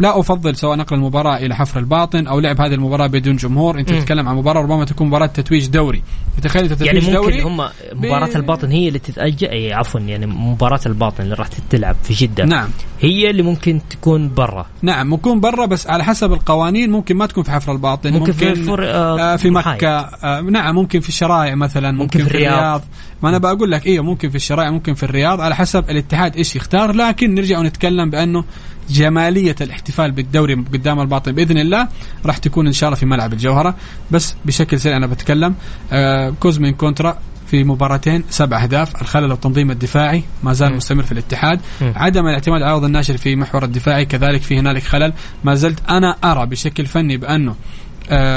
لا 0.00 0.20
أفضل 0.20 0.56
سواء 0.56 0.76
نقل 0.78 0.96
المباراة 0.96 1.36
إلى 1.36 1.54
حفر 1.56 1.80
الباطن 1.80 2.26
أو 2.26 2.40
لعب 2.40 2.60
هذه 2.60 2.74
المباراة 2.74 3.06
بدون 3.06 3.36
جمهور. 3.36 3.78
أنت. 3.78 3.88
تتكلم 3.92 4.28
عن 4.28 4.36
مباراة 4.36 4.60
ربما 4.62 4.84
تكون 4.84 5.06
مباراة 5.06 5.26
تتويج 5.26 5.66
دوري. 5.66 6.02
تخيل 6.42 6.68
تتويج 6.68 6.86
يعني 6.86 7.00
ممكن 7.00 7.12
دوري 7.12 7.42
هم 7.42 7.60
مباراة 7.92 8.28
ب- 8.28 8.36
الباطن 8.36 8.70
هي 8.70 8.88
اللي 8.88 8.98
تتأجل 8.98 9.48
أي 9.48 9.72
عفوا 9.72 10.00
يعني 10.00 10.26
مباراة 10.26 10.80
الباطن 10.86 11.22
اللي 11.24 11.34
راح 11.34 11.48
تلعب 11.70 11.96
في 12.02 12.14
جدة. 12.14 12.44
نعم. 12.44 12.68
هي 13.00 13.30
اللي 13.30 13.42
ممكن 13.42 13.80
تكون 13.90 14.34
برا. 14.34 14.66
نعم 14.82 15.06
ممكن 15.06 15.40
برا 15.40 15.66
بس 15.66 15.86
على 15.86 16.04
حسب 16.04 16.32
القوانين 16.32 16.90
ممكن 16.90 17.16
ما 17.16 17.26
تكون 17.26 17.44
في 17.44 17.50
حفر 17.50 17.72
الباطن. 17.72 18.12
ممكن 18.12 18.32
في 18.32 18.54
فر- 18.54 18.84
آه، 18.90 19.20
آه 19.32 19.36
في. 19.36 19.50
مكة. 19.50 19.88
آه 19.98 20.40
نعم 20.40 20.74
ممكن 20.74 21.00
في 21.00 21.08
الشرائع 21.08 21.54
مثلا 21.54 21.92
ممكن, 21.92 22.18
في 22.18 22.24
في 22.24 22.30
الرياض. 22.30 22.82
ما 23.24 23.30
أنا 23.30 23.38
بقول 23.38 23.70
لك 23.70 23.86
أيوه 23.86 24.04
ممكن 24.04 24.30
في 24.30 24.36
الشرائع 24.36 24.70
ممكن 24.70 24.94
في 24.94 25.02
الرياض 25.02 25.40
على 25.40 25.56
حسب 25.56 25.90
الاتحاد 25.90 26.36
إيش 26.36 26.56
يختار 26.56 26.92
لكن 26.92 27.34
نرجع 27.34 27.58
ونتكلم 27.58 28.10
بأنه 28.10 28.44
جمالية 28.90 29.56
الاحتفال 29.60 30.12
بالدوري 30.12 30.54
قدام 30.54 31.00
الباطن 31.00 31.32
بإذن 31.32 31.58
الله 31.58 31.88
راح 32.26 32.38
تكون 32.38 32.66
إن 32.66 32.72
شاء 32.72 32.88
الله 32.88 33.00
في 33.00 33.06
ملعب 33.06 33.32
الجوهرة 33.32 33.74
بس 34.10 34.34
بشكل 34.44 34.80
سريع 34.80 34.96
أنا 34.96 35.06
بتكلم 35.06 35.54
آه 35.92 36.30
كوزمين 36.40 36.74
كونترا 36.74 37.18
في 37.46 37.64
مباراتين 37.64 38.24
سبع 38.30 38.62
أهداف 38.62 39.02
الخلل 39.02 39.30
والتنظيم 39.30 39.70
الدفاعي 39.70 40.22
ما 40.42 40.52
زال 40.52 40.70
مم. 40.70 40.76
مستمر 40.76 41.02
في 41.02 41.12
الاتحاد 41.12 41.60
مم. 41.80 41.92
عدم 41.96 42.26
الاعتماد 42.26 42.62
على 42.62 42.70
عوض 42.70 42.84
الناشر 42.84 43.16
في 43.16 43.36
محور 43.36 43.64
الدفاعي 43.64 44.04
كذلك 44.04 44.42
في 44.42 44.58
هنالك 44.58 44.82
خلل 44.82 45.12
ما 45.44 45.54
زلت 45.54 45.78
أنا 45.90 46.16
أرى 46.24 46.46
بشكل 46.46 46.86
فني 46.86 47.16
بأنه 47.16 47.54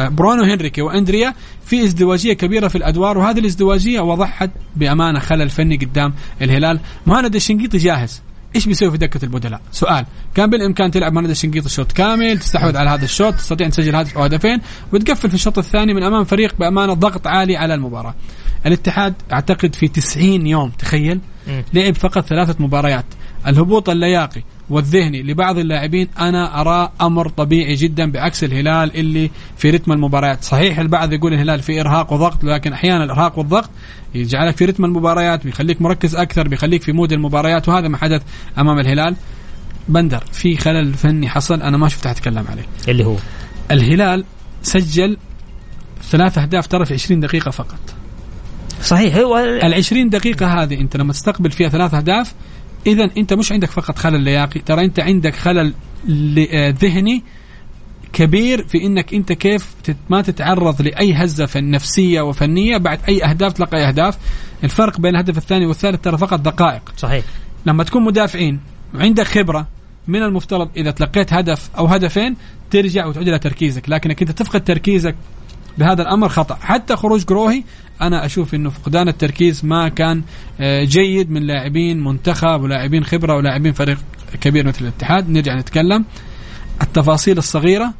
برونو 0.09 0.43
هنريكي 0.43 0.81
وأندريا 0.81 1.33
في 1.65 1.83
ازدواجية 1.83 2.33
كبيرة 2.33 2.67
في 2.67 2.77
الأدوار 2.77 3.17
وهذه 3.17 3.39
الازدواجية 3.39 3.99
وضحت 3.99 4.49
بأمانة 4.75 5.19
خلل 5.19 5.49
فني 5.49 5.75
قدام 5.75 6.13
الهلال 6.41 6.79
مهند 7.05 7.35
الشنقيطي 7.35 7.77
جاهز 7.77 8.21
إيش 8.55 8.65
بيسوي 8.65 8.91
في 8.91 8.97
دكة 8.97 9.25
البدلاء؟ 9.25 9.61
سؤال 9.71 10.05
كان 10.35 10.49
بالإمكان 10.49 10.91
تلعب 10.91 11.13
مهند 11.13 11.29
الشنقيطي 11.29 11.69
شوط 11.69 11.91
كامل 11.91 12.39
تستحوذ 12.39 12.77
على 12.77 12.89
هذا 12.89 13.05
الشوط 13.05 13.33
تستطيع 13.33 13.67
أن 13.67 13.71
تسجل 13.71 13.95
هدف 13.95 14.17
أو 14.17 14.23
هدفين 14.23 14.61
وتقفل 14.93 15.29
في 15.29 15.35
الشوط 15.35 15.57
الثاني 15.57 15.93
من 15.93 16.03
أمام 16.03 16.23
فريق 16.23 16.55
بأمانة 16.59 16.93
ضغط 16.93 17.27
عالي 17.27 17.57
على 17.57 17.73
المباراة. 17.73 18.15
الاتحاد 18.65 19.13
أعتقد 19.31 19.75
في 19.75 19.87
90 19.87 20.47
يوم 20.47 20.69
تخيل. 20.69 21.19
لعب 21.73 21.95
فقط 21.95 22.25
ثلاثة 22.25 22.55
مباريات 22.59 23.05
الهبوط 23.47 23.89
اللياقي 23.89 24.43
والذهني 24.69 25.23
لبعض 25.23 25.57
اللاعبين 25.57 26.07
أنا 26.19 26.61
اراه 26.61 26.91
أمر 27.01 27.29
طبيعي 27.29 27.75
جدا 27.75 28.11
بعكس 28.11 28.43
الهلال 28.43 28.95
اللي 28.95 29.31
في 29.57 29.69
رتم 29.69 29.91
المباريات، 29.91 30.43
صحيح 30.43 30.79
البعض 30.79 31.13
يقول 31.13 31.33
الهلال 31.33 31.61
في 31.61 31.81
إرهاق 31.81 32.13
وضغط 32.13 32.43
لكن 32.43 32.73
أحيانا 32.73 33.03
الإرهاق 33.03 33.37
والضغط 33.39 33.69
يجعلك 34.15 34.57
في 34.57 34.65
رتم 34.65 34.85
المباريات 34.85 35.43
بيخليك 35.43 35.81
مركز 35.81 36.15
أكثر 36.15 36.47
بيخليك 36.47 36.81
في 36.81 36.91
مود 36.91 37.11
المباريات 37.11 37.69
وهذا 37.69 37.87
ما 37.87 37.97
حدث 37.97 38.21
أمام 38.57 38.79
الهلال. 38.79 39.15
بندر 39.89 40.23
في 40.31 40.57
خلل 40.57 40.93
فني 40.93 41.29
حصل 41.29 41.61
أنا 41.61 41.77
ما 41.77 41.89
شفت 41.89 42.07
أتكلم 42.07 42.45
عليه. 42.49 42.65
اللي 42.87 43.05
هو 43.05 43.15
الهلال 43.71 44.23
سجل 44.61 45.17
ثلاث 46.03 46.37
أهداف 46.37 46.67
ترى 46.67 46.85
في 46.85 46.93
20 46.93 47.19
دقيقة 47.19 47.51
فقط. 47.51 47.79
صحيح 48.81 49.15
هو 49.15 49.37
ال 49.37 49.73
20 49.73 50.09
دقيقة 50.09 50.63
هذه 50.63 50.81
أنت 50.81 50.97
لما 50.97 51.13
تستقبل 51.13 51.51
فيها 51.51 51.69
ثلاث 51.69 51.93
أهداف 51.93 52.33
إذا 52.87 53.09
أنت 53.17 53.33
مش 53.33 53.51
عندك 53.51 53.71
فقط 53.71 53.97
خلل 53.97 54.21
لياقي 54.21 54.59
ترى 54.59 54.85
أنت 54.85 54.99
عندك 54.99 55.35
خلل 55.35 55.73
آه، 56.53 56.69
ذهني 56.69 57.23
كبير 58.13 58.67
في 58.67 58.83
إنك 58.85 59.13
أنت 59.13 59.31
كيف 59.31 59.75
ما 60.09 60.21
تتعرض 60.21 60.81
لأي 60.81 61.13
هزة 61.13 61.45
فن- 61.45 61.71
نفسية 61.71 62.21
وفنية 62.21 62.77
بعد 62.77 62.99
أي 63.07 63.23
أهداف 63.23 63.53
تلقى 63.53 63.77
أي 63.77 63.87
أهداف. 63.87 64.17
الفرق 64.63 64.99
بين 64.99 65.15
الهدف 65.15 65.37
الثاني 65.37 65.65
والثالث 65.65 66.01
ترى 66.01 66.17
فقط 66.17 66.39
دقائق. 66.39 66.93
صحيح. 66.97 67.25
لما 67.65 67.83
تكون 67.83 68.03
مدافعين 68.03 68.59
وعندك 68.95 69.27
خبرة 69.27 69.67
من 70.07 70.23
المفترض 70.23 70.69
إذا 70.77 70.91
تلقيت 70.91 71.33
هدف 71.33 71.69
أو 71.77 71.85
هدفين 71.85 72.35
ترجع 72.71 73.05
وتعود 73.05 73.27
إلى 73.27 73.39
تركيزك 73.39 73.89
لكنك 73.89 74.21
أنت 74.21 74.31
تفقد 74.31 74.63
تركيزك 74.63 75.15
بهذا 75.77 76.01
الأمر 76.01 76.29
خطأ 76.29 76.57
حتى 76.61 76.95
خروج 76.95 77.23
قروهي 77.23 77.63
أنا 78.01 78.25
أشوف 78.25 78.55
إنه 78.55 78.69
فقدان 78.69 79.07
التركيز 79.07 79.65
ما 79.65 79.89
كان 79.89 80.21
آه، 80.59 80.83
جيد 80.83 81.31
من 81.31 81.47
لاعبين 81.47 82.03
منتخب 82.03 82.61
ولاعبين 82.61 83.03
خبرة 83.03 83.35
ولاعبين 83.35 83.73
فريق 83.73 83.97
كبير 84.41 84.67
مثل 84.67 84.81
الاتحاد 84.81 85.29
نرجع 85.29 85.55
نتكلم 85.55 86.05
التفاصيل 86.81 87.37
الصغيرة. 87.37 87.93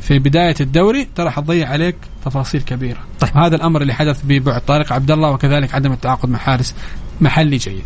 في 0.00 0.18
بداية 0.18 0.54
الدوري 0.60 1.08
ترى 1.16 1.30
حتضيع 1.30 1.68
عليك 1.68 1.96
تفاصيل 2.24 2.62
كبيرة 2.62 2.98
طيب. 3.20 3.36
هذا 3.36 3.56
الأمر 3.56 3.82
اللي 3.82 3.94
حدث 3.94 4.20
ببعد 4.24 4.60
طارق 4.60 4.92
عبد 4.92 5.10
الله 5.10 5.30
وكذلك 5.30 5.74
عدم 5.74 5.92
التعاقد 5.92 6.28
مع 6.28 6.38
حارس 6.38 6.74
محلي 7.20 7.56
جيد 7.56 7.84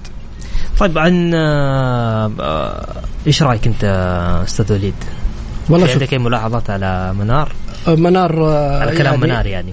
طيب 0.79 0.99
عن 0.99 1.35
آه، 1.35 2.33
آه، 2.41 3.03
إيش 3.27 3.43
رأيك 3.43 3.67
أنت 3.67 3.85
أستاذ 4.47 4.73
وليد؟ 4.73 4.95
والله 5.69 5.87
في 5.87 5.93
شوف 5.93 6.03
عندك 6.03 6.13
أي 6.13 6.19
ملاحظات 6.19 6.71
على 6.71 7.15
منار؟ 7.19 7.53
منار 7.89 8.45
آه، 8.49 8.81
على 8.81 8.97
كلام 8.97 9.15
يعني 9.15 9.27
منار 9.27 9.47
يعني. 9.47 9.73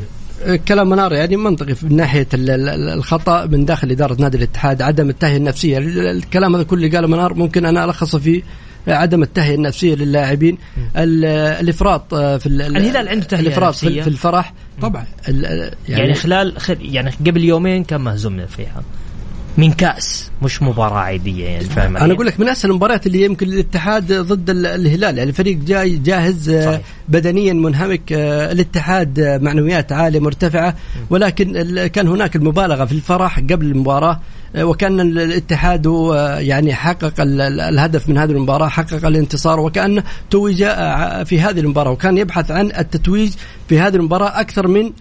كلام 0.67 0.89
منار 0.89 1.13
يعني 1.13 1.37
منطقي 1.37 1.75
من 1.83 1.95
ناحية 1.95 2.27
ال- 2.33 2.49
ال- 2.49 2.89
الخطأ 2.89 3.45
من 3.45 3.65
داخل 3.65 3.91
إدارة 3.91 4.21
نادي 4.21 4.37
الاتحاد 4.37 4.81
عدم 4.81 5.09
التهيئة 5.09 5.37
النفسية. 5.37 5.77
ال- 5.77 5.99
الكلام 6.07 6.55
هذا 6.55 6.63
كله 6.63 6.85
اللي 6.85 6.95
قاله 6.97 7.07
منار 7.07 7.33
ممكن 7.33 7.65
أنا 7.65 7.85
الخصه 7.85 8.19
في 8.19 8.43
عدم 8.87 9.23
التهيئة 9.23 9.55
النفسية 9.55 9.95
للاعبين. 9.95 10.57
ال- 10.97 11.25
الإفراط 11.59 12.13
آه، 12.13 12.37
في 12.37 12.45
ال- 12.45 12.61
الهلال 12.61 13.07
عنده 13.09 13.25
تهيئة 13.25 13.41
الإفراط 13.43 13.73
في, 13.75 13.85
نفسية. 13.85 14.01
في 14.01 14.07
الفرح. 14.07 14.53
طبعا 14.81 15.05
يعني, 15.27 15.71
يعني 15.89 16.13
خلال 16.13 16.59
خل 16.59 16.77
يعني 16.81 17.11
قبل 17.27 17.43
يومين 17.43 17.83
كان 17.83 18.01
مهزوم 18.01 18.33
من 18.33 18.39
الفيحاء 18.39 18.83
من 19.57 19.71
كأس 19.73 20.29
مش 20.41 20.61
مباراة 20.63 20.97
عادية 20.99 21.45
يعني 21.45 21.63
فاهم 21.63 21.97
أنا 21.97 22.13
أقول 22.13 22.25
لك 22.27 22.39
من 22.39 22.49
اسهل 22.49 22.69
المباريات 22.71 23.07
اللي 23.07 23.23
يمكن 23.23 23.47
الاتحاد 23.47 24.13
ضد 24.13 24.49
ال- 24.49 24.65
الهلال 24.65 25.17
يعني 25.17 25.29
الفريق 25.29 25.57
جاي 25.57 25.97
جاهز 25.97 26.49
آه، 26.49 26.65
صحيح. 26.65 26.81
بدنيا 27.09 27.53
منهمك 27.53 28.13
آه، 28.13 28.51
الاتحاد 28.51 29.19
آه، 29.19 29.37
معنويات 29.37 29.91
عالية 29.91 30.19
مرتفعة 30.19 30.75
ولكن 31.09 31.87
كان 31.87 32.07
هناك 32.07 32.35
المبالغة 32.35 32.85
في 32.85 32.91
الفرح 32.91 33.39
قبل 33.39 33.65
المباراة 33.65 34.19
وكان 34.57 34.99
ال- 34.99 35.19
الاتحاد 35.19 35.85
يعني 36.39 36.73
حقق 36.73 37.21
ال- 37.21 37.41
ال- 37.41 37.59
الهدف 37.61 38.09
من 38.09 38.17
هذه 38.17 38.31
المباراة 38.31 38.67
حقق 38.67 39.05
الانتصار 39.05 39.59
وكانه 39.59 40.03
توج 40.29 40.55
في 41.25 41.41
هذه 41.41 41.59
المباراة 41.59 41.91
وكان 41.91 42.17
يبحث 42.17 42.51
عن 42.51 42.71
التتويج 42.77 43.31
في 43.69 43.79
هذه 43.79 43.95
المباراة 43.95 44.39
أكثر 44.39 44.67
من 44.67 44.91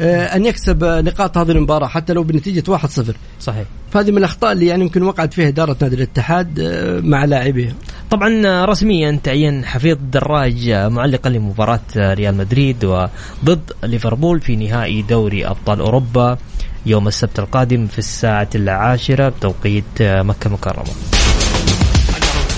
أن 0.00 0.46
يكسب 0.46 0.84
آه، 0.84 1.00
نقاط 1.00 1.38
هذه 1.38 1.50
المباراة 1.50 1.86
حتى 1.86 2.12
لو 2.12 2.22
بنتيجة 2.22 2.62
1-0 2.76 3.12
صحيح. 3.40 3.64
فهذه 3.92 4.10
من 4.10 4.18
الأخطاء 4.18 4.52
اللي 4.52 4.66
يعني 4.66 4.82
يمكن 4.82 5.02
وقعت 5.02 5.34
فيها 5.34 5.48
إدارة 5.48 5.76
نادي 5.82 5.96
الاتحاد 5.96 6.60
آه، 6.60 7.00
مع 7.00 7.24
لاعبيه 7.24 7.72
طبعا 8.10 8.46
آه، 8.46 8.64
رسميا 8.64 9.18
تعين 9.24 9.64
حفيظ 9.64 9.98
دراج 10.12 10.68
آه، 10.68 10.88
معلقا 10.88 11.30
لمباراة 11.30 11.80
آه، 11.96 12.14
ريال 12.14 12.34
مدريد 12.36 12.84
وضد 12.84 13.72
ليفربول 13.82 14.40
في 14.40 14.56
نهائي 14.56 15.02
دوري 15.02 15.46
أبطال 15.46 15.80
أوروبا 15.80 16.38
يوم 16.86 17.08
السبت 17.08 17.38
القادم 17.38 17.86
في 17.86 17.98
الساعة 17.98 18.48
العاشرة 18.54 19.28
بتوقيت 19.28 19.84
آه، 20.00 20.22
مكة 20.22 20.48
المكرمة 20.48 20.84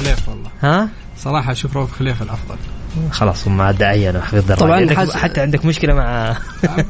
خليف 0.04 0.28
والله. 0.28 0.50
ها؟ 0.62 0.88
صراحة 1.18 1.52
أشوف 1.52 1.76
رؤوف 1.76 1.92
خليف 1.92 2.22
الأفضل. 2.22 2.56
خلاص 3.10 3.46
هم 3.48 3.60
عاد 3.60 3.82
عينوا 3.82 4.20
حفيظ 4.20 4.44
دراج 4.46 4.58
طبعاً 4.58 4.76
عندك 4.76 4.96
حس- 4.96 5.10
حتى 5.16 5.40
عندك 5.40 5.64
مشكلة 5.64 5.94
مع 5.94 6.36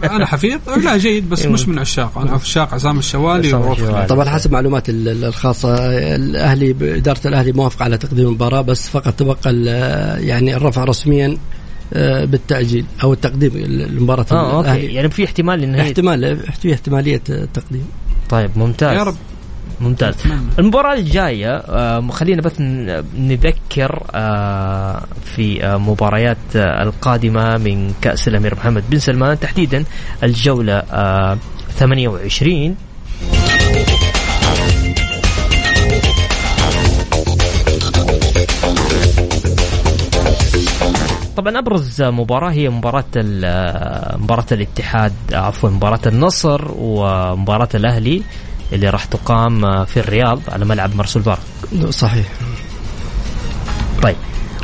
أنا 0.04 0.26
حفيظ؟ 0.26 0.58
لا 0.84 0.96
جيد 0.96 1.28
بس 1.30 1.46
مش 1.46 1.68
من 1.68 1.78
عشاق. 1.78 2.18
أنا 2.18 2.30
عشاق 2.30 2.74
عصام 2.74 2.98
الشوالي 2.98 3.48
طبعا 4.06 4.28
حسب 4.30 4.52
معلومات 4.52 4.88
ال- 4.88 5.08
ال- 5.08 5.24
الخاصة 5.24 5.74
الأهلي 6.16 6.70
إدارة 6.96 7.20
الأهلي 7.26 7.52
موافقة 7.52 7.82
على 7.84 7.98
تقديم 7.98 8.26
المباراة 8.26 8.60
بس 8.60 8.88
فقط 8.88 9.14
تبقى 9.14 9.36
ال- 9.46 10.24
يعني 10.28 10.56
الرفع 10.56 10.84
رسميا 10.84 11.36
آه، 11.92 12.24
بالتأجيل 12.24 12.84
أو 13.02 13.12
التقديم 13.12 13.50
المباراة 13.56 14.26
آه 14.32 14.56
okay. 14.56 14.68
الأهلي. 14.70 14.94
يعني 14.94 15.10
في 15.10 15.24
احتمال 15.24 15.62
انه 15.62 15.82
احتمال 15.82 16.38
في 16.60 16.74
احتمالية 16.74 17.22
التقديم 17.28 17.84
طيب 18.28 18.50
ممتاز. 18.56 18.96
يا 18.98 19.02
رب. 19.02 19.16
ممتاز. 19.80 20.14
أتمنى. 20.14 20.40
المباراة 20.58 20.94
الجاية 20.94 21.56
آه، 21.56 22.08
خلينا 22.10 22.42
بس 22.42 22.60
نذكر 23.18 24.02
آه، 24.14 25.02
في 25.24 25.64
آه، 25.64 25.76
مباريات 25.76 26.36
آه، 26.56 26.82
القادمة 26.82 27.56
من 27.58 27.92
كأس 28.02 28.28
الأمير 28.28 28.54
محمد 28.54 28.84
بن 28.90 28.98
سلمان 28.98 29.38
تحديدا 29.40 29.84
الجولة 30.22 30.72
آه، 30.92 31.38
28 31.78 32.76
طبعا 41.36 41.58
أبرز 41.58 42.02
مباراة 42.02 42.50
هي 42.50 42.68
مباراة 42.68 43.04
مباراة 44.16 44.46
الاتحاد 44.52 45.12
عفوا 45.32 45.70
مباراة 45.70 46.00
النصر 46.06 46.70
ومباراة 46.78 47.68
الأهلي. 47.74 48.22
اللي 48.72 48.90
راح 48.90 49.04
تقام 49.04 49.84
في 49.84 49.96
الرياض 50.00 50.40
على 50.48 50.64
ملعب 50.64 50.96
مرسول 50.96 51.22
بارك. 51.22 51.38
صحيح. 51.90 52.26
طيب 54.02 54.16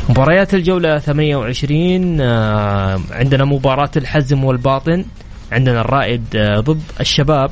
مباريات 0.09 0.55
الجولة 0.55 0.99
28 0.99 2.21
آه، 2.21 3.01
عندنا 3.11 3.45
مباراة 3.45 3.91
الحزم 3.97 4.45
والباطن 4.45 5.05
عندنا 5.53 5.81
الرائد 5.81 6.25
آه، 6.37 6.61
ضد 6.61 6.83
الشباب 7.01 7.51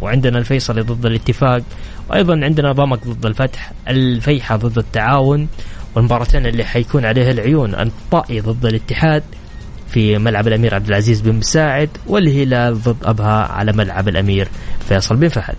وعندنا 0.00 0.38
الفيصلي 0.38 0.80
ضد 0.80 1.06
الاتفاق 1.06 1.62
وأيضا 2.10 2.40
عندنا 2.44 2.72
ضمك 2.72 3.06
ضد 3.06 3.26
الفتح 3.26 3.72
الفيحة 3.88 4.56
ضد 4.56 4.78
التعاون 4.78 5.48
والمباراتين 5.94 6.46
اللي 6.46 6.64
حيكون 6.64 7.04
عليها 7.04 7.30
العيون 7.30 7.74
الطائي 7.74 8.40
ضد 8.40 8.66
الاتحاد 8.66 9.22
في 9.90 10.18
ملعب 10.18 10.48
الأمير 10.48 10.74
عبد 10.74 10.88
العزيز 10.88 11.20
بن 11.20 11.32
مساعد 11.32 11.88
والهلال 12.06 12.82
ضد 12.82 12.96
أبها 13.04 13.32
على 13.52 13.72
ملعب 13.72 14.08
الأمير 14.08 14.48
فيصل 14.88 15.16
بن 15.16 15.28
فهد. 15.28 15.56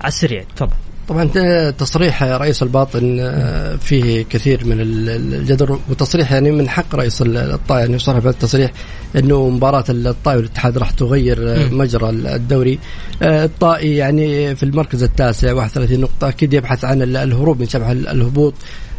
على 0.00 0.08
السريع 0.08 0.44
تفضل. 0.56 0.72
طبعا 1.08 1.24
تصريح 1.70 2.22
رئيس 2.22 2.62
الباطن 2.62 3.18
آه، 3.20 3.76
فيه 3.76 4.22
كثير 4.30 4.64
من 4.66 4.80
ال- 4.80 5.08
ال- 5.08 5.34
الجدر 5.34 5.78
وتصريح 5.90 6.32
يعني 6.32 6.50
من 6.50 6.68
حق 6.68 6.94
رئيس 6.94 7.22
ال- 7.22 7.36
الطائي 7.36 7.80
يعني 7.80 7.94
يصرح 7.94 8.18
بالتصريح 8.18 8.70
إنه 9.16 9.48
مباراة 9.48 9.84
الطائي 9.88 10.36
والاتحاد 10.36 10.78
راح 10.78 10.90
تغير 10.90 11.38
آه،. 11.56 11.68
مجرى 11.68 12.10
الدوري. 12.10 12.78
آه، 13.22 13.44
الطائي 13.44 13.96
يعني 13.96 14.56
في 14.56 14.62
المركز 14.62 15.02
التاسع 15.02 15.52
31 15.52 16.00
نقطة 16.00 16.28
أكيد 16.28 16.52
يبحث 16.54 16.84
عن 16.84 17.02
ال- 17.02 17.16
الهروب 17.16 17.60
من 17.60 17.68
شبح 17.68 17.86
ال- 17.88 18.08
الهبوط. 18.08 18.54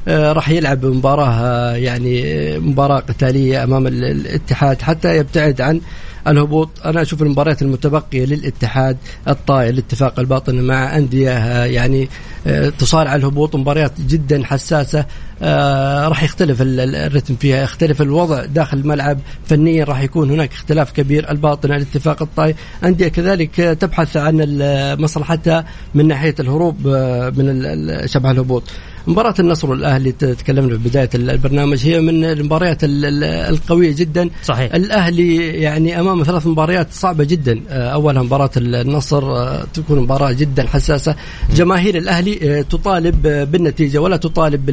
راح 0.08 0.50
يلعب 0.50 0.86
مباراة 0.86 1.30
آه، 1.32 1.76
يعني 1.76 2.24
آه، 2.26 2.58
مباراة 2.60 3.00
قتالية 3.00 3.63
أمام 3.63 3.88
ال- 3.88 4.04
الاتحاد. 4.04 4.82
حتى 4.82 5.18
يبتعد 5.18 5.62
عن 5.62 5.82
الهبوط. 6.28 6.70
أنا 6.86 7.02
أشوف 7.02 7.22
المباريات 7.22 7.62
المتبقية 7.62 8.26
للاتحاد 8.26 8.98
الطائي 9.28 9.70
الاتفاق 9.70 10.20
الباطن 10.20 10.62
مع 10.62 10.98
آه، 11.32 11.65
يعني 11.65 12.10
آه، 12.48 12.70
تصارع 12.70 13.15
الهبوط. 13.15 13.56
مباريات 13.56 13.91
جدا 14.02 14.44
حساسة. 14.46 15.06
آه، 15.41 16.08
راح 16.08 16.24
يختلف 16.24 16.62
ال- 16.62 16.80
ال- 16.80 16.95
الرتم 16.95 17.36
فيها 17.36 17.63
يختلف 17.63 18.02
الوضع 18.02 18.45
داخل 18.45 18.78
الملعب 18.78 19.19
فنيا 19.45 19.84
راح 19.84 20.02
يكون 20.02 20.32
هناك 20.32 20.52
اختلاف 20.54 20.91
كبير 20.91 21.32
الباطن 21.32 21.71
الاتفاق 21.71 22.21
الطائي 22.21 22.56
انديه 22.86 23.08
كذلك 23.08 23.56
تبحث 23.56 24.17
عن 24.17 24.58
مصلحتها 25.00 25.65
من 25.95 26.08
ناحية 26.08 26.36
الهروب 26.39 26.88
آه، 26.88 27.30
من 27.30 27.63
شبح 28.08 28.30
الهبوط. 28.30 28.63
مباراة 29.08 29.34
النصر 29.39 29.69
والأهلي 29.69 30.12
تكلمنا 30.12 30.78
في 30.78 30.89
بداية 30.89 31.10
البرنامج 31.15 31.86
هي 31.88 32.00
من 32.00 32.24
المباريات 32.26 32.84
ال- 32.84 33.06
ال- 33.06 33.24
القوية 33.24 33.95
جدا. 33.95 34.30
صحيح. 34.43 34.74
الأهلي 34.76 35.36
يعني 35.48 36.00
أمام 36.00 36.24
ثلاث 36.24 36.48
مباريات 36.48 36.88
صعبة 36.91 37.24
جدا. 37.24 37.62
آه، 37.69 37.89
اولها 37.89 38.21
مباراة 38.24 38.50
النصر 38.58 39.24
آه، 39.36 39.63
تكون 39.74 40.00
مباراة 40.00 40.32
جدا 40.32 40.67
حساسة. 40.67 41.15
جماهير 41.56 41.98
الأهلي 41.98 42.60
آه، 42.60 42.62
تطالب 42.62 43.21
بالنتيجة 43.52 43.98
ولا 44.02 44.17
تطالب 44.17 44.65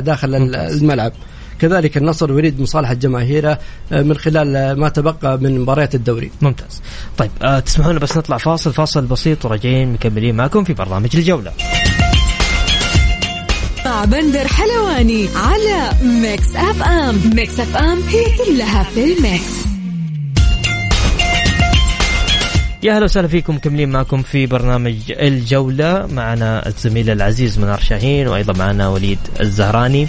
داخل 0.00 0.34
ال- 0.34 0.56
الملعب. 0.56 1.12
كذلك 1.60 1.96
النصر 1.96 2.30
يريد 2.30 2.60
مصالحة 2.60 2.94
جماهيره 2.94 3.58
آه، 3.92 4.02
من 4.02 4.16
خلال 4.16 4.56
آه، 4.56 4.74
ما 4.74 4.88
تبقى 4.88 5.38
من 5.38 5.60
مباريات 5.60 5.94
الدوري. 5.94 6.30
ممتاز. 6.42 6.82
طيب 7.18 7.30
آه 7.42 7.60
تسمحوا 7.60 7.90
لنا 7.92 8.00
بس 8.00 8.16
نطلع 8.16 8.36
فاصل 8.38 8.72
فاصل 8.72 9.06
بسيط 9.06 9.44
وراجعين 9.44 9.92
مكملين 9.92 10.34
معكم 10.34 10.64
في 10.64 10.72
برنامج 10.74 11.16
الجولة. 11.16 11.52
مع 13.84 14.04
بندر 14.04 14.48
حلواني 14.48 15.28
على 15.36 15.90
Mix 16.02 16.56
FM. 16.56 17.20
Mix 17.34 17.60
FM 17.60 17.98
هي 18.08 18.24
كلها 18.46 18.82
في 18.82 19.12
ال 19.12 19.23
mix. 19.23 19.69
يا 22.82 22.96
أهلا 22.96 23.04
وسهلا 23.04 23.28
فيكم 23.28 23.54
مكملين 23.54 23.88
معكم 23.88 24.22
في 24.22 24.46
برنامج 24.46 24.94
الجولة. 25.10 26.06
معنا 26.06 26.66
الزميل 26.66 27.10
العزيز 27.10 27.58
منار 27.58 27.80
شاهين 27.80 28.28
وأيضا 28.28 28.52
معنا 28.52 28.88
وليد 28.88 29.18
الزهراني. 29.40 30.08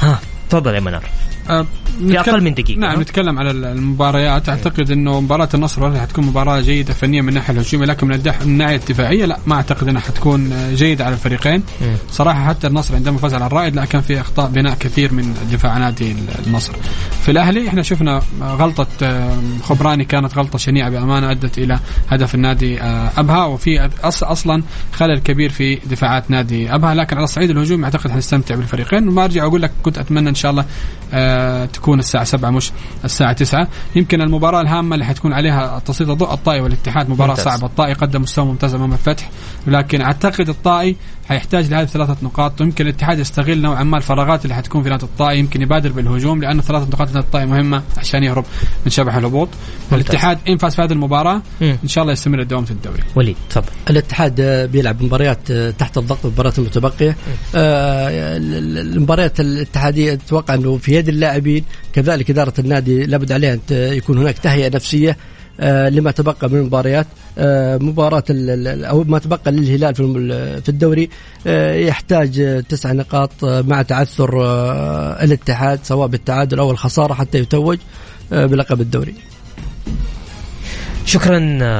ها 0.00 0.20
تفضل 0.50 0.74
يا 0.74 0.80
منار. 0.80 1.04
آه، 1.50 1.66
في 2.08 2.20
أقل 2.20 2.42
من 2.44 2.54
دقيقة 2.54 2.78
نعم 2.78 3.00
نتكلم 3.00 3.38
على 3.38 3.50
المباريات. 3.50 4.48
أعتقد 4.48 4.90
إنه 4.90 5.20
مباراة 5.20 5.48
النصر 5.54 5.82
راح 5.82 6.04
تكون 6.04 6.24
مباراة 6.26 6.60
جيدة 6.60 6.94
فنيا 6.94 7.22
من 7.22 7.28
الناحيه 7.28 7.54
الهجوميه 7.54 7.86
لكن 7.86 8.06
من 8.06 8.20
الناحية 8.42 8.76
الدفاعية؟ 8.76 9.24
لا 9.26 9.38
ما 9.46 9.54
أعتقد 9.54 9.88
إنها 9.88 10.00
حتكون 10.00 10.52
آه، 10.52 10.74
جيدة 10.74 11.04
على 11.04 11.14
الفريقين. 11.14 11.62
مم. 11.80 11.94
صراحة 12.10 12.44
حتى 12.48 12.66
النصر 12.66 12.94
عندما 12.94 13.18
فاز 13.18 13.34
على 13.34 13.46
الرائد 13.46 13.76
لا 13.76 13.84
كان 13.84 14.00
في 14.00 14.20
إخطاء 14.20 14.48
بناء 14.50 14.74
كثير 14.74 15.12
من 15.12 15.34
دفاع 15.52 15.78
نادي 15.78 16.16
النصر. 16.46 16.72
في 17.22 17.30
الأهلي 17.30 17.68
إحنا 17.68 17.82
شفنا 17.82 18.22
غلطة 18.42 18.86
آه، 19.02 19.36
خبراني 19.62 20.04
كانت 20.04 20.38
غلطة 20.38 20.58
شنيعة 20.58 20.90
بأمانة 20.90 21.30
أدت 21.30 21.58
إلى 21.58 21.78
هدف 22.08 22.34
النادي 22.34 22.80
أبها 22.82 23.44
وفي 23.44 23.88
أص- 23.88 24.22
أصلا 24.22 24.62
خلل 24.92 25.18
كبير 25.18 25.50
في 25.50 25.74
دفاعات 25.74 26.30
نادي 26.30 26.74
أبها. 26.74 26.94
لكن 26.94 27.16
على 27.16 27.24
الصعيد 27.24 27.50
الهجومي 27.50 27.84
أعتقد 27.84 28.10
حنستمتع 28.10 28.54
بالفريقين. 28.54 29.08
وما 29.08 29.24
أرجع 29.24 29.42
أقول 29.44 29.62
لك 29.62 29.70
كنت 29.82 29.98
أتمنى 29.98 30.28
إن 30.28 30.34
شاء 30.34 30.50
الله 30.50 30.64
تكون 31.72 31.98
الساعة 31.98 32.24
7 32.24 32.50
مش 32.50 32.72
الساعة 33.04 33.32
9 33.32 33.68
يمكن 33.96 34.20
المباراة 34.20 34.60
الهامة 34.60 34.94
اللي 34.94 35.04
حتكون 35.06 35.32
عليها 35.32 35.78
تسليط 35.78 36.10
الضوء 36.10 36.32
الطائي 36.34 36.60
والاتحاد. 36.60 37.10
مباراة 37.10 37.30
ممتاز. 37.30 37.44
صعبة. 37.44 37.66
الطائي 37.66 37.92
قدم 37.92 38.22
مستوى 38.22 38.44
ممتاز 38.44 38.74
أمام 38.74 38.92
الفتح 38.92 39.30
لكن 39.66 40.00
أعتقد 40.00 40.48
الطائي 40.48 40.96
حيحتاج 41.28 41.70
لهذه 41.70 41.82
الثلاثه 41.82 42.16
نقاط. 42.22 42.60
ويمكن 42.60 42.84
الاتحاد 42.84 43.18
يستغل 43.18 43.60
نوعا 43.62 43.82
ما 43.84 43.96
الفراغات 43.96 44.44
اللي 44.44 44.54
حتكون 44.54 44.82
في 44.82 44.88
نادي 44.88 45.04
الطائي. 45.04 45.38
يمكن 45.38 45.62
يبادر 45.62 45.92
بالهجوم 45.92 46.40
لأن 46.42 46.60
ثلاثة 46.60 46.84
نقاط 46.86 47.06
نادي 47.08 47.18
الطائي 47.18 47.46
مهمة 47.46 47.82
عشان 47.98 48.22
يهرب 48.22 48.44
من 48.84 48.90
شبح 48.90 49.14
الهبوط. 49.14 49.48
الاتحاد 49.92 50.38
ان 50.48 50.56
فاز 50.58 50.74
في 50.74 50.82
هذه 50.82 50.92
المباراة. 50.92 51.42
مم. 51.60 51.76
إن 51.84 51.88
شاء 51.88 52.02
الله 52.02 52.12
يستمر 52.12 52.40
الدوام 52.40 52.64
في 52.64 52.70
الدوري. 52.70 53.02
وليد 53.16 53.36
تفضل. 53.50 53.66
الاتحاد 53.90 54.40
بيلعب 54.72 55.02
مباريات 55.02 55.50
آه، 55.50 55.70
تحت 55.70 55.98
الضغط 55.98 56.24
المباريات 56.26 56.58
المتبقية. 56.58 57.16
آه، 57.54 58.08
ال- 58.36 58.54
ال- 58.54 58.96
المباريات 58.96 59.40
الاتحادية 59.40 60.12
أتوقع 60.12 60.54
إنه 60.54 60.76
في 60.76 60.94
يد 60.94 61.08
اللاعبين. 61.26 61.64
كذلك 61.92 62.30
إدارة 62.30 62.52
النادي 62.58 63.06
لابد 63.06 63.32
عليها 63.32 63.54
أن 63.54 63.60
ت- 63.68 63.70
يكون 63.70 64.18
هناك 64.18 64.38
تهيئة 64.38 64.74
نفسية 64.74 65.16
آه، 65.60 65.88
لما 65.88 66.10
تبقى 66.10 66.48
من 66.50 66.58
المباريات 66.58 67.06
آه، 67.38 67.76
مباراة 67.78 68.24
أو 68.30 69.04
ما 69.04 69.18
تبقى 69.18 69.52
للهلال 69.52 69.94
في 70.62 70.68
الدوري 70.68 71.10
آه، 71.46 71.74
يحتاج 71.74 72.62
تسع 72.68 72.92
نقاط 72.92 73.30
مع 73.44 73.82
تعثر 73.82 74.30
الاتحاد 75.22 75.80
سواء 75.82 76.08
بالتعادل 76.08 76.58
أو 76.58 76.70
الخسارة 76.70 77.14
حتى 77.14 77.38
يتوج 77.38 77.78
بلقب 78.30 78.80
الدوري. 78.80 79.14
شكرا 81.04 81.38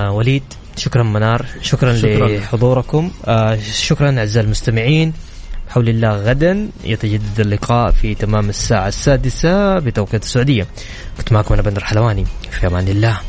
وليد. 0.09 0.42
شكرا 0.76 1.03
منار. 1.03 1.47
شكرا, 1.62 1.97
شكراً. 1.97 2.28
لحضوركم. 2.28 3.11
شكرا 3.72 4.18
أعزائي 4.18 4.44
المستمعين. 4.47 5.12
بحول 5.68 5.88
الله 5.88 6.16
غدا. 6.16 6.68
يتجدد 6.84 7.40
اللقاء 7.40 7.90
في 7.90 8.14
تمام 8.14 8.48
الساعة 8.48 8.88
السادسة 8.88 9.78
بتوقيت 9.78 10.22
السعودية. 10.22 10.66
كنت 11.18 11.32
معكم 11.32 11.54
أنا 11.54 11.62
بندر 11.62 11.84
حلواني. 11.84 12.26
في 12.50 12.66
أمان 12.66 12.88
الله. 12.88 13.20